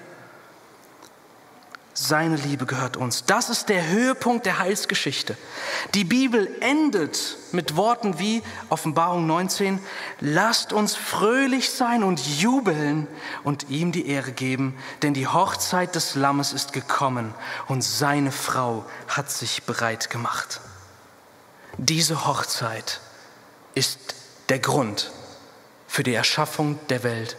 Seine 1.94 2.36
Liebe 2.36 2.64
gehört 2.64 2.96
uns. 2.96 3.24
Das 3.24 3.50
ist 3.50 3.68
der 3.68 3.88
Höhepunkt 3.88 4.46
der 4.46 4.58
Heilsgeschichte. 4.58 5.36
Die 5.92 6.04
Bibel 6.04 6.48
endet 6.60 7.36
mit 7.52 7.76
Worten 7.76 8.18
wie 8.18 8.42
Offenbarung 8.70 9.26
19, 9.26 9.78
lasst 10.20 10.72
uns 10.72 10.94
fröhlich 10.96 11.70
sein 11.70 12.02
und 12.02 12.40
jubeln 12.40 13.08
und 13.44 13.68
ihm 13.68 13.92
die 13.92 14.06
Ehre 14.08 14.32
geben, 14.32 14.74
denn 15.02 15.12
die 15.12 15.26
Hochzeit 15.26 15.94
des 15.94 16.14
Lammes 16.14 16.54
ist 16.54 16.72
gekommen 16.72 17.34
und 17.68 17.82
seine 17.82 18.32
Frau 18.32 18.86
hat 19.08 19.30
sich 19.30 19.64
bereit 19.64 20.08
gemacht. 20.08 20.62
Diese 21.76 22.26
Hochzeit 22.26 23.00
ist 23.74 24.14
der 24.48 24.60
Grund 24.60 25.10
für 25.86 26.02
die 26.02 26.14
Erschaffung 26.14 26.78
der 26.88 27.02
Welt. 27.02 27.36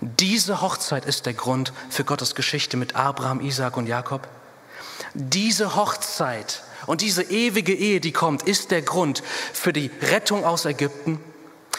Diese 0.00 0.60
Hochzeit 0.60 1.06
ist 1.06 1.24
der 1.26 1.32
Grund 1.32 1.72
für 1.88 2.04
Gottes 2.04 2.34
Geschichte 2.34 2.76
mit 2.76 2.96
Abraham, 2.96 3.40
Isaac 3.40 3.76
und 3.76 3.86
Jakob. 3.86 4.28
Diese 5.14 5.74
Hochzeit 5.74 6.62
und 6.86 7.00
diese 7.00 7.22
ewige 7.22 7.74
Ehe, 7.74 8.00
die 8.00 8.12
kommt, 8.12 8.42
ist 8.42 8.70
der 8.70 8.82
Grund 8.82 9.22
für 9.52 9.72
die 9.72 9.90
Rettung 10.02 10.44
aus 10.44 10.66
Ägypten, 10.66 11.18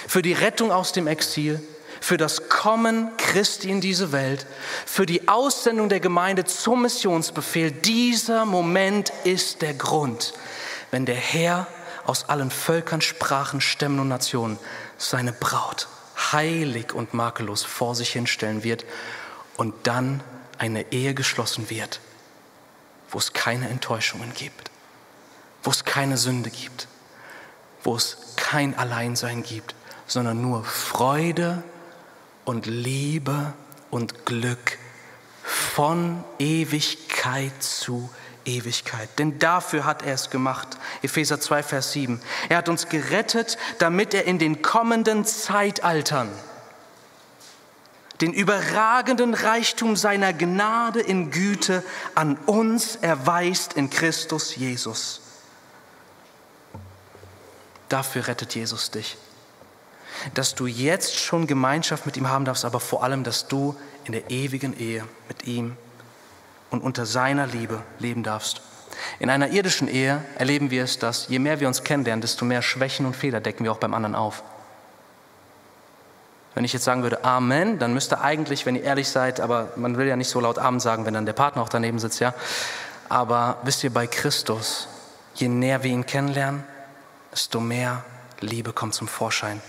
für 0.07 0.24
die 0.24 0.34
Rettung 0.34 0.72
aus 0.72 0.91
dem 0.91 1.05
Exil, 1.05 1.61
für 2.01 2.18
das 2.18 2.49
Kommen 2.49 3.09
Christi 3.18 3.70
in 3.70 3.82
diese 3.82 4.11
Welt, 4.11 4.47
für 4.86 5.05
die 5.05 5.28
Aussendung 5.28 5.89
der 5.89 5.99
Gemeinde 5.99 6.45
zum 6.45 6.84
Missionsbefehl. 6.84 7.72
Dieser 7.72 8.45
Moment 8.45 9.11
ist 9.24 9.61
der 9.61 9.74
Grund, 9.76 10.34
wenn 10.89 11.05
der 11.05 11.15
Herr 11.15 11.68
aus 12.05 12.30
allen 12.30 12.51
Völkern, 12.51 13.01
Sprachen, 13.01 13.61
Stämmen 13.61 13.99
und 13.99 14.07
Nationen 14.07 14.57
seine 14.97 15.34
Braut 15.34 15.88
heilig 16.18 16.93
und 16.93 17.13
makellos 17.13 17.63
vor 17.63 17.95
sich 17.95 18.11
hinstellen 18.11 18.63
wird 18.63 18.86
und 19.55 19.74
dann 19.84 20.22
eine 20.57 20.91
Ehe 20.91 21.13
geschlossen 21.13 21.70
wird, 21.70 21.99
wo 23.09 23.18
es 23.18 23.34
keine 23.34 23.70
Enttäuschungen 23.70 24.34
gibt, 24.34 24.72
wo 25.63 25.72
es 25.72 25.86
keine 25.86 26.18
Sünde 26.18 26.49
gibt, 26.49 26.88
wo 27.84 27.95
es 27.95 28.34
kein 28.36 28.78
Alleinsein 28.78 29.43
gibt, 29.43 29.76
sondern 30.07 30.41
nur 30.41 30.63
Freude 30.63 31.63
und 32.45 32.65
Liebe 32.65 33.53
und 33.91 34.26
Glück 34.26 34.78
von 35.43 36.24
Ewigkeit 36.39 37.61
zu 37.61 37.95
Ewigkeit. 37.95 38.26
Denn 39.18 39.39
dafür 39.39 39.86
hat 39.86 40.04
er 40.04 40.14
es 40.14 40.30
gemacht. 40.30 40.78
Epheser 41.02 41.39
2, 41.39 41.64
Vers 41.64 41.91
7. 41.91 42.22
Er 42.50 42.58
hat 42.58 42.70
uns 42.70 42.88
gerettet, 42.88 43.58
damit 43.80 44.14
er 44.14 44.26
in 44.26 44.39
den 44.39 44.62
kommenden 44.62 45.26
Zeitaltern 45.26 46.30
den 48.22 48.34
überragenden 48.34 49.34
Reichtum 49.34 49.95
seiner 49.95 50.34
Gnade 50.34 51.02
in 51.02 51.30
Güte 51.30 51.84
an 52.16 52.36
uns 52.45 52.95
erweist 52.95 53.74
in 53.74 53.89
Christus 53.89 54.56
Jesus. 54.56 55.22
Dafür 57.89 58.28
rettet 58.28 58.56
Jesus 58.56 58.91
dich. 58.91 59.18
Dass 60.34 60.56
du 60.56 60.66
jetzt 60.66 61.20
schon 61.20 61.45
Gemeinschaft 61.45 62.08
mit 62.08 62.18
ihm 62.18 62.28
haben 62.28 62.45
darfst, 62.45 62.66
aber 62.66 62.80
vor 62.80 63.04
allem, 63.04 63.24
dass 63.24 63.48
du 63.48 63.76
in 64.06 64.14
der 64.14 64.32
ewigen 64.32 64.78
Ehe 64.80 65.08
mit 65.28 65.45
ihm 65.45 65.78
und 66.70 66.82
unter 66.82 67.05
seiner 67.05 67.47
Liebe 67.47 67.82
leben 67.99 68.24
darfst. 68.24 68.61
In 69.20 69.30
einer 69.30 69.49
irdischen 69.49 69.88
Ehe 69.88 70.24
erleben 70.38 70.72
wir 70.72 70.84
es, 70.84 70.99
dass 70.99 71.28
je 71.28 71.39
mehr 71.39 71.59
wir 71.59 71.68
uns 71.68 71.84
kennenlernen, 71.84 72.22
desto 72.22 72.45
mehr 72.45 72.61
Schwächen 72.61 73.05
und 73.05 73.15
Fehler 73.15 73.39
decken 73.39 73.63
wir 73.63 73.72
auch 73.72 73.78
beim 73.78 73.93
anderen 73.93 74.15
auf. 74.15 74.43
Wenn 76.55 76.65
ich 76.65 76.74
jetzt 76.74 76.86
sagen 76.86 77.03
würde 77.03 77.24
Amen, 77.24 77.78
dann 77.78 77.93
müsste 77.93 78.22
eigentlich, 78.22 78.65
wenn 78.65 78.76
ihr 78.76 78.84
ehrlich 78.84 79.07
seid, 79.09 79.39
aber 79.39 79.74
man 79.76 79.97
will 79.97 80.07
ja 80.07 80.15
nicht 80.15 80.30
so 80.30 80.39
laut 80.39 80.57
Amen 80.57 80.80
sagen, 80.80 81.05
wenn 81.05 81.13
dann 81.13 81.26
der 81.26 81.34
Partner 81.34 81.61
auch 81.61 81.70
daneben 81.70 81.99
sitzt, 81.99 82.20
ja. 82.20 82.34
Aber 83.09 83.59
wisst 83.63 83.84
ihr, 83.84 83.93
bei 83.93 84.07
Christus, 84.07 84.88
je 85.36 85.47
näher 85.47 85.84
wir 85.84 85.91
ihn 85.91 86.05
kennenlernen, 86.05 86.63
desto 87.32 87.59
mehr 87.59 88.03
Liebe 88.39 88.74
kommt 88.74 88.95
zum 88.95 89.07
Vorschein. 89.07 89.61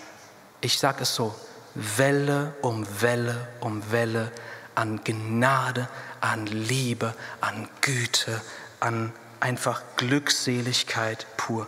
Ich 0.60 0.78
sage 0.78 1.02
es 1.02 1.14
so, 1.14 1.34
Welle 1.74 2.54
um 2.62 2.86
Welle 3.00 3.48
um 3.60 3.82
Welle 3.92 4.32
an 4.78 5.00
Gnade, 5.02 5.88
an 6.20 6.46
Liebe, 6.46 7.12
an 7.40 7.68
Güte, 7.80 8.40
an 8.78 9.12
einfach 9.40 9.82
Glückseligkeit 9.96 11.26
pur. 11.36 11.66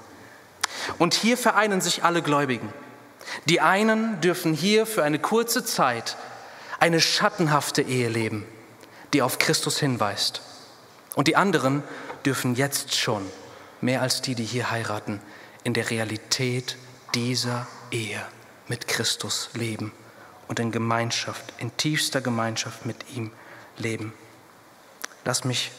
Und 0.99 1.15
hier 1.15 1.37
vereinen 1.37 1.81
sich 1.81 2.05
alle 2.05 2.23
Gläubigen. 2.23 2.73
Die 3.47 3.61
einen 3.61 4.21
dürfen 4.21 4.55
hier 4.55 4.87
für 4.87 5.03
eine 5.03 5.19
kurze 5.19 5.65
Zeit 5.65 6.17
eine 6.79 7.01
schattenhafte 7.01 7.83
Ehe 7.83 8.09
leben, 8.09 8.47
die 9.13 9.23
auf 9.23 9.39
Christus 9.39 9.79
hinweist. 9.79 10.41
Und 11.17 11.27
die 11.27 11.35
anderen 11.35 11.83
dürfen 12.25 12.55
jetzt 12.55 12.95
schon, 12.95 13.27
mehr 13.81 14.03
als 14.03 14.23
die, 14.23 14.37
die 14.37 14.45
hier 14.45 14.71
heiraten, 14.71 15.21
in 15.65 15.75
der 15.75 15.91
Realität 15.91 16.77
dieser 17.17 17.67
Ehe 17.91 18.25
mit 18.69 18.87
Christus 18.87 19.51
leben 19.55 19.93
und 20.51 20.59
in 20.59 20.72
Gemeinschaft, 20.72 21.55
in 21.59 21.76
tiefster 21.76 22.20
Gemeinschaft 22.20 22.84
mit 22.84 23.09
ihm 23.14 23.30
leben. 23.76 24.12
Lass 25.24 25.44
mich 25.44 25.70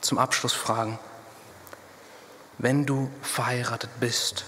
zum 0.00 0.16
Abschluss 0.16 0.54
fragen, 0.54 0.98
wenn 2.56 2.86
du 2.86 3.10
verheiratet 3.20 3.90
bist, 4.00 4.46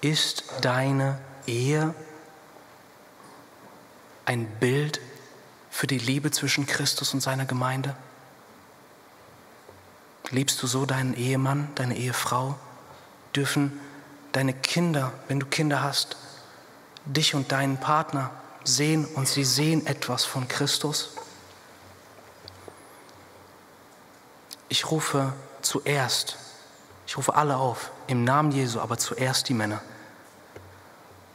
ist 0.00 0.42
deine 0.62 1.20
Ehe 1.46 1.94
ein 4.24 4.46
Bild 4.58 5.00
für 5.70 5.86
die 5.86 5.98
Liebe 5.98 6.32
zwischen 6.32 6.66
Christus 6.66 7.14
und 7.14 7.20
seiner 7.20 7.46
Gemeinde? 7.46 7.94
Liebst 10.30 10.60
du 10.60 10.66
so 10.66 10.86
deinen 10.86 11.14
Ehemann, 11.14 11.68
deine 11.76 11.96
Ehefrau? 11.96 12.58
Dürfen 13.36 13.78
deine 14.32 14.54
Kinder, 14.54 15.12
wenn 15.28 15.38
du 15.38 15.46
Kinder 15.46 15.84
hast, 15.84 16.16
dich 17.04 17.34
und 17.34 17.52
deinen 17.52 17.78
Partner 17.78 18.30
sehen 18.64 19.04
und 19.04 19.28
sie 19.28 19.44
sehen 19.44 19.86
etwas 19.86 20.24
von 20.24 20.48
Christus? 20.48 21.14
Ich 24.68 24.90
rufe 24.90 25.32
zuerst, 25.62 26.38
ich 27.06 27.16
rufe 27.16 27.34
alle 27.34 27.56
auf, 27.56 27.90
im 28.06 28.24
Namen 28.24 28.52
Jesu, 28.52 28.80
aber 28.80 28.98
zuerst 28.98 29.48
die 29.48 29.54
Männer. 29.54 29.80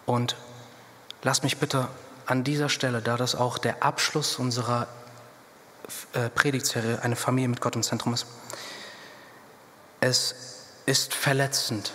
Und 0.05 0.36
lass 1.22 1.43
mich 1.43 1.57
bitte 1.57 1.88
an 2.26 2.43
dieser 2.43 2.70
Stelle, 2.70 3.01
da 3.01 3.18
das 3.18 3.36
auch 3.36 3.57
der 3.57 3.84
Abschluss 3.84 4.38
unserer 4.38 4.88
äh, 6.13 6.30
Predigtserie 6.30 7.01
Eine 7.01 7.16
Familie 7.16 7.49
mit 7.49 7.61
Gott 7.61 7.76
im 7.76 7.84
Zentrum 7.84 8.13
ist, 8.13 8.26
es 9.99 10.36
ist 10.86 11.13
verletzend. 11.13 11.93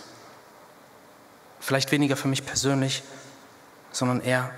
Vielleicht 1.60 1.92
weniger 1.92 2.16
für 2.16 2.28
mich 2.28 2.44
persönlich, 2.44 3.02
sondern 3.92 4.20
eher 4.20 4.50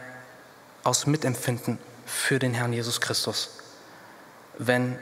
aus 0.84 1.06
Mitempfinden 1.06 1.78
für 2.06 2.38
den 2.38 2.54
Herrn 2.54 2.72
Jesus 2.72 3.00
Christus. 3.00 3.58
Wenn 4.58 4.98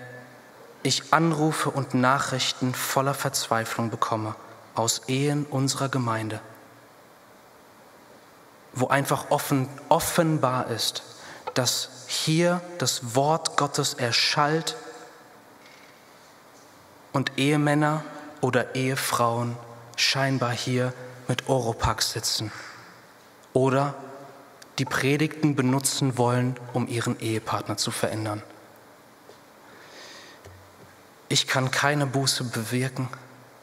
ich 0.82 1.12
Anrufe 1.12 1.70
und 1.70 1.94
Nachrichten 1.94 2.74
voller 2.74 3.14
Verzweiflung 3.14 3.90
bekomme 3.90 4.34
aus 4.74 5.02
Ehen 5.08 5.46
unserer 5.46 5.88
Gemeinde, 5.88 6.40
wo 8.72 8.88
einfach 8.88 9.30
offen, 9.30 9.68
offenbar 9.88 10.68
ist, 10.68 11.02
dass 11.54 12.04
hier 12.06 12.60
das 12.78 13.14
Wort 13.16 13.56
Gottes 13.56 13.94
erschallt 13.94 14.76
und 17.12 17.32
Ehemänner 17.36 18.04
oder 18.40 18.74
Ehefrauen 18.74 19.56
scheinbar 19.96 20.52
hier 20.52 20.92
mit 21.28 21.48
Oropax 21.48 22.12
sitzen 22.12 22.52
oder 23.52 23.94
die 24.80 24.86
Predigten 24.86 25.54
benutzen 25.54 26.16
wollen, 26.16 26.56
um 26.72 26.88
ihren 26.88 27.20
Ehepartner 27.20 27.76
zu 27.76 27.90
verändern. 27.90 28.42
Ich 31.28 31.46
kann 31.46 31.70
keine 31.70 32.06
Buße 32.06 32.44
bewirken. 32.44 33.06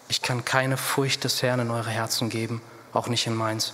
Ich 0.10 0.22
kann 0.22 0.46
keine 0.46 0.78
Furcht 0.78 1.24
des 1.24 1.42
Herrn 1.42 1.60
in 1.60 1.72
eure 1.72 1.90
Herzen 1.90 2.30
geben, 2.30 2.62
auch 2.94 3.08
nicht 3.08 3.26
in 3.26 3.34
meins. 3.34 3.74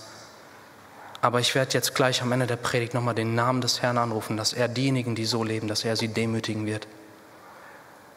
Aber 1.20 1.38
ich 1.38 1.54
werde 1.54 1.74
jetzt 1.74 1.94
gleich 1.94 2.22
am 2.22 2.32
Ende 2.32 2.46
der 2.46 2.56
Predigt 2.56 2.94
nochmal 2.94 3.14
den 3.14 3.34
Namen 3.34 3.60
des 3.60 3.82
Herrn 3.82 3.98
anrufen, 3.98 4.38
dass 4.38 4.54
er 4.54 4.66
diejenigen, 4.66 5.14
die 5.14 5.26
so 5.26 5.44
leben, 5.44 5.68
dass 5.68 5.84
er 5.84 5.96
sie 5.96 6.08
demütigen 6.08 6.64
wird. 6.64 6.88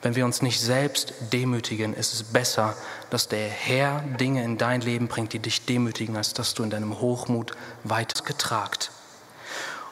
Wenn 0.02 0.16
wir 0.16 0.24
uns 0.24 0.42
nicht 0.42 0.62
selbst 0.62 1.14
demütigen, 1.34 1.94
ist 1.94 2.14
es 2.14 2.24
besser, 2.24 2.78
dass 3.10 3.28
der 3.28 3.50
Herr 3.50 4.00
Dinge 4.22 4.42
in 4.46 4.58
dein 4.58 4.80
Leben 4.80 5.10
bringt, 5.10 5.34
die 5.34 5.40
dich 5.40 5.66
demütigen, 5.66 6.16
als 6.16 6.34
dass 6.34 6.54
du 6.54 6.64
in 6.64 6.70
deinem 6.70 7.02
Hochmut 7.02 7.52
weit 7.84 8.24
getragt. 8.24 8.92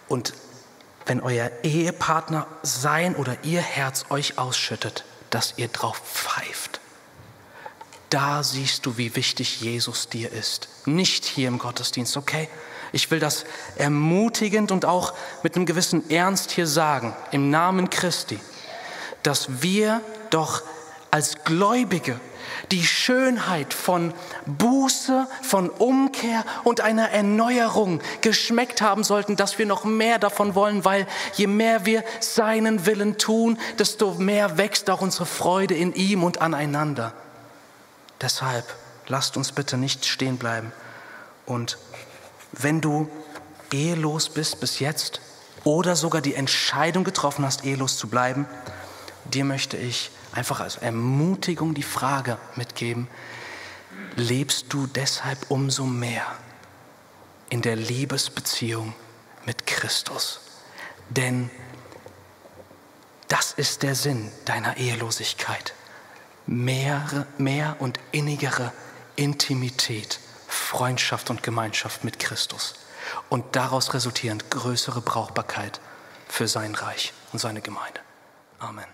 Und 0.07 0.33
wenn 1.05 1.21
euer 1.21 1.51
Ehepartner 1.63 2.47
sein 2.63 3.15
oder 3.15 3.37
ihr 3.43 3.61
Herz 3.61 4.05
euch 4.09 4.37
ausschüttet, 4.37 5.05
dass 5.29 5.53
ihr 5.57 5.67
drauf 5.67 5.97
pfeift. 5.97 6.79
Da 8.09 8.43
siehst 8.43 8.85
du, 8.85 8.97
wie 8.97 9.15
wichtig 9.15 9.61
Jesus 9.61 10.09
dir 10.09 10.31
ist. 10.31 10.69
Nicht 10.85 11.25
hier 11.25 11.47
im 11.47 11.59
Gottesdienst, 11.59 12.17
okay? 12.17 12.47
Ich 12.91 13.11
will 13.11 13.19
das 13.19 13.45
ermutigend 13.75 14.71
und 14.71 14.85
auch 14.85 15.13
mit 15.43 15.55
einem 15.55 15.65
gewissen 15.65 16.09
Ernst 16.09 16.51
hier 16.51 16.67
sagen, 16.67 17.15
im 17.31 17.49
Namen 17.49 17.89
Christi, 17.89 18.39
dass 19.23 19.61
wir 19.61 20.01
doch 20.29 20.63
als 21.11 21.43
Gläubige 21.43 22.19
die 22.71 22.85
Schönheit 22.85 23.73
von 23.73 24.13
Buße, 24.45 25.27
von 25.41 25.69
Umkehr 25.69 26.43
und 26.63 26.81
einer 26.81 27.09
Erneuerung 27.11 28.01
geschmeckt 28.21 28.81
haben 28.81 29.03
sollten, 29.03 29.35
dass 29.35 29.57
wir 29.57 29.65
noch 29.65 29.83
mehr 29.83 30.19
davon 30.19 30.55
wollen, 30.55 30.85
weil 30.85 31.07
je 31.33 31.47
mehr 31.47 31.85
wir 31.85 32.03
seinen 32.19 32.85
Willen 32.85 33.17
tun, 33.17 33.57
desto 33.79 34.15
mehr 34.15 34.57
wächst 34.57 34.89
auch 34.89 35.01
unsere 35.01 35.25
Freude 35.25 35.75
in 35.75 35.93
ihm 35.93 36.23
und 36.23 36.41
aneinander. 36.41 37.13
Deshalb 38.21 38.65
lasst 39.07 39.37
uns 39.37 39.51
bitte 39.51 39.77
nicht 39.77 40.05
stehen 40.05 40.37
bleiben 40.37 40.71
und 41.45 41.77
wenn 42.51 42.81
du 42.81 43.09
ehelos 43.71 44.29
bist 44.29 44.59
bis 44.59 44.79
jetzt 44.79 45.21
oder 45.63 45.95
sogar 45.95 46.21
die 46.21 46.35
Entscheidung 46.35 47.03
getroffen 47.03 47.45
hast, 47.45 47.65
ehelos 47.65 47.97
zu 47.97 48.07
bleiben, 48.07 48.47
dir 49.25 49.45
möchte 49.45 49.77
ich 49.77 50.11
einfach 50.35 50.59
als 50.59 50.77
Ermutigung 50.77 51.73
die 51.73 51.83
Frage 51.83 52.37
mitgeben, 52.55 53.07
lebst 54.15 54.67
du 54.69 54.87
deshalb 54.87 55.49
umso 55.49 55.85
mehr 55.85 56.25
in 57.49 57.61
der 57.61 57.75
Liebesbeziehung 57.75 58.93
mit 59.45 59.65
Christus? 59.65 60.41
Denn 61.09 61.49
das 63.27 63.53
ist 63.53 63.83
der 63.83 63.95
Sinn 63.95 64.31
deiner 64.45 64.77
Ehelosigkeit. 64.77 65.73
Mehr, 66.45 67.25
mehr 67.37 67.77
und 67.79 67.99
innigere 68.11 68.71
Intimität, 69.15 70.19
Freundschaft 70.47 71.29
und 71.29 71.41
Gemeinschaft 71.41 72.03
mit 72.03 72.19
Christus. 72.19 72.75
Und 73.29 73.55
daraus 73.55 73.93
resultierend 73.93 74.51
größere 74.51 75.01
Brauchbarkeit 75.01 75.79
für 76.27 76.47
sein 76.47 76.75
Reich 76.75 77.13
und 77.33 77.39
seine 77.39 77.61
Gemeinde. 77.61 77.99
Amen. 78.59 78.85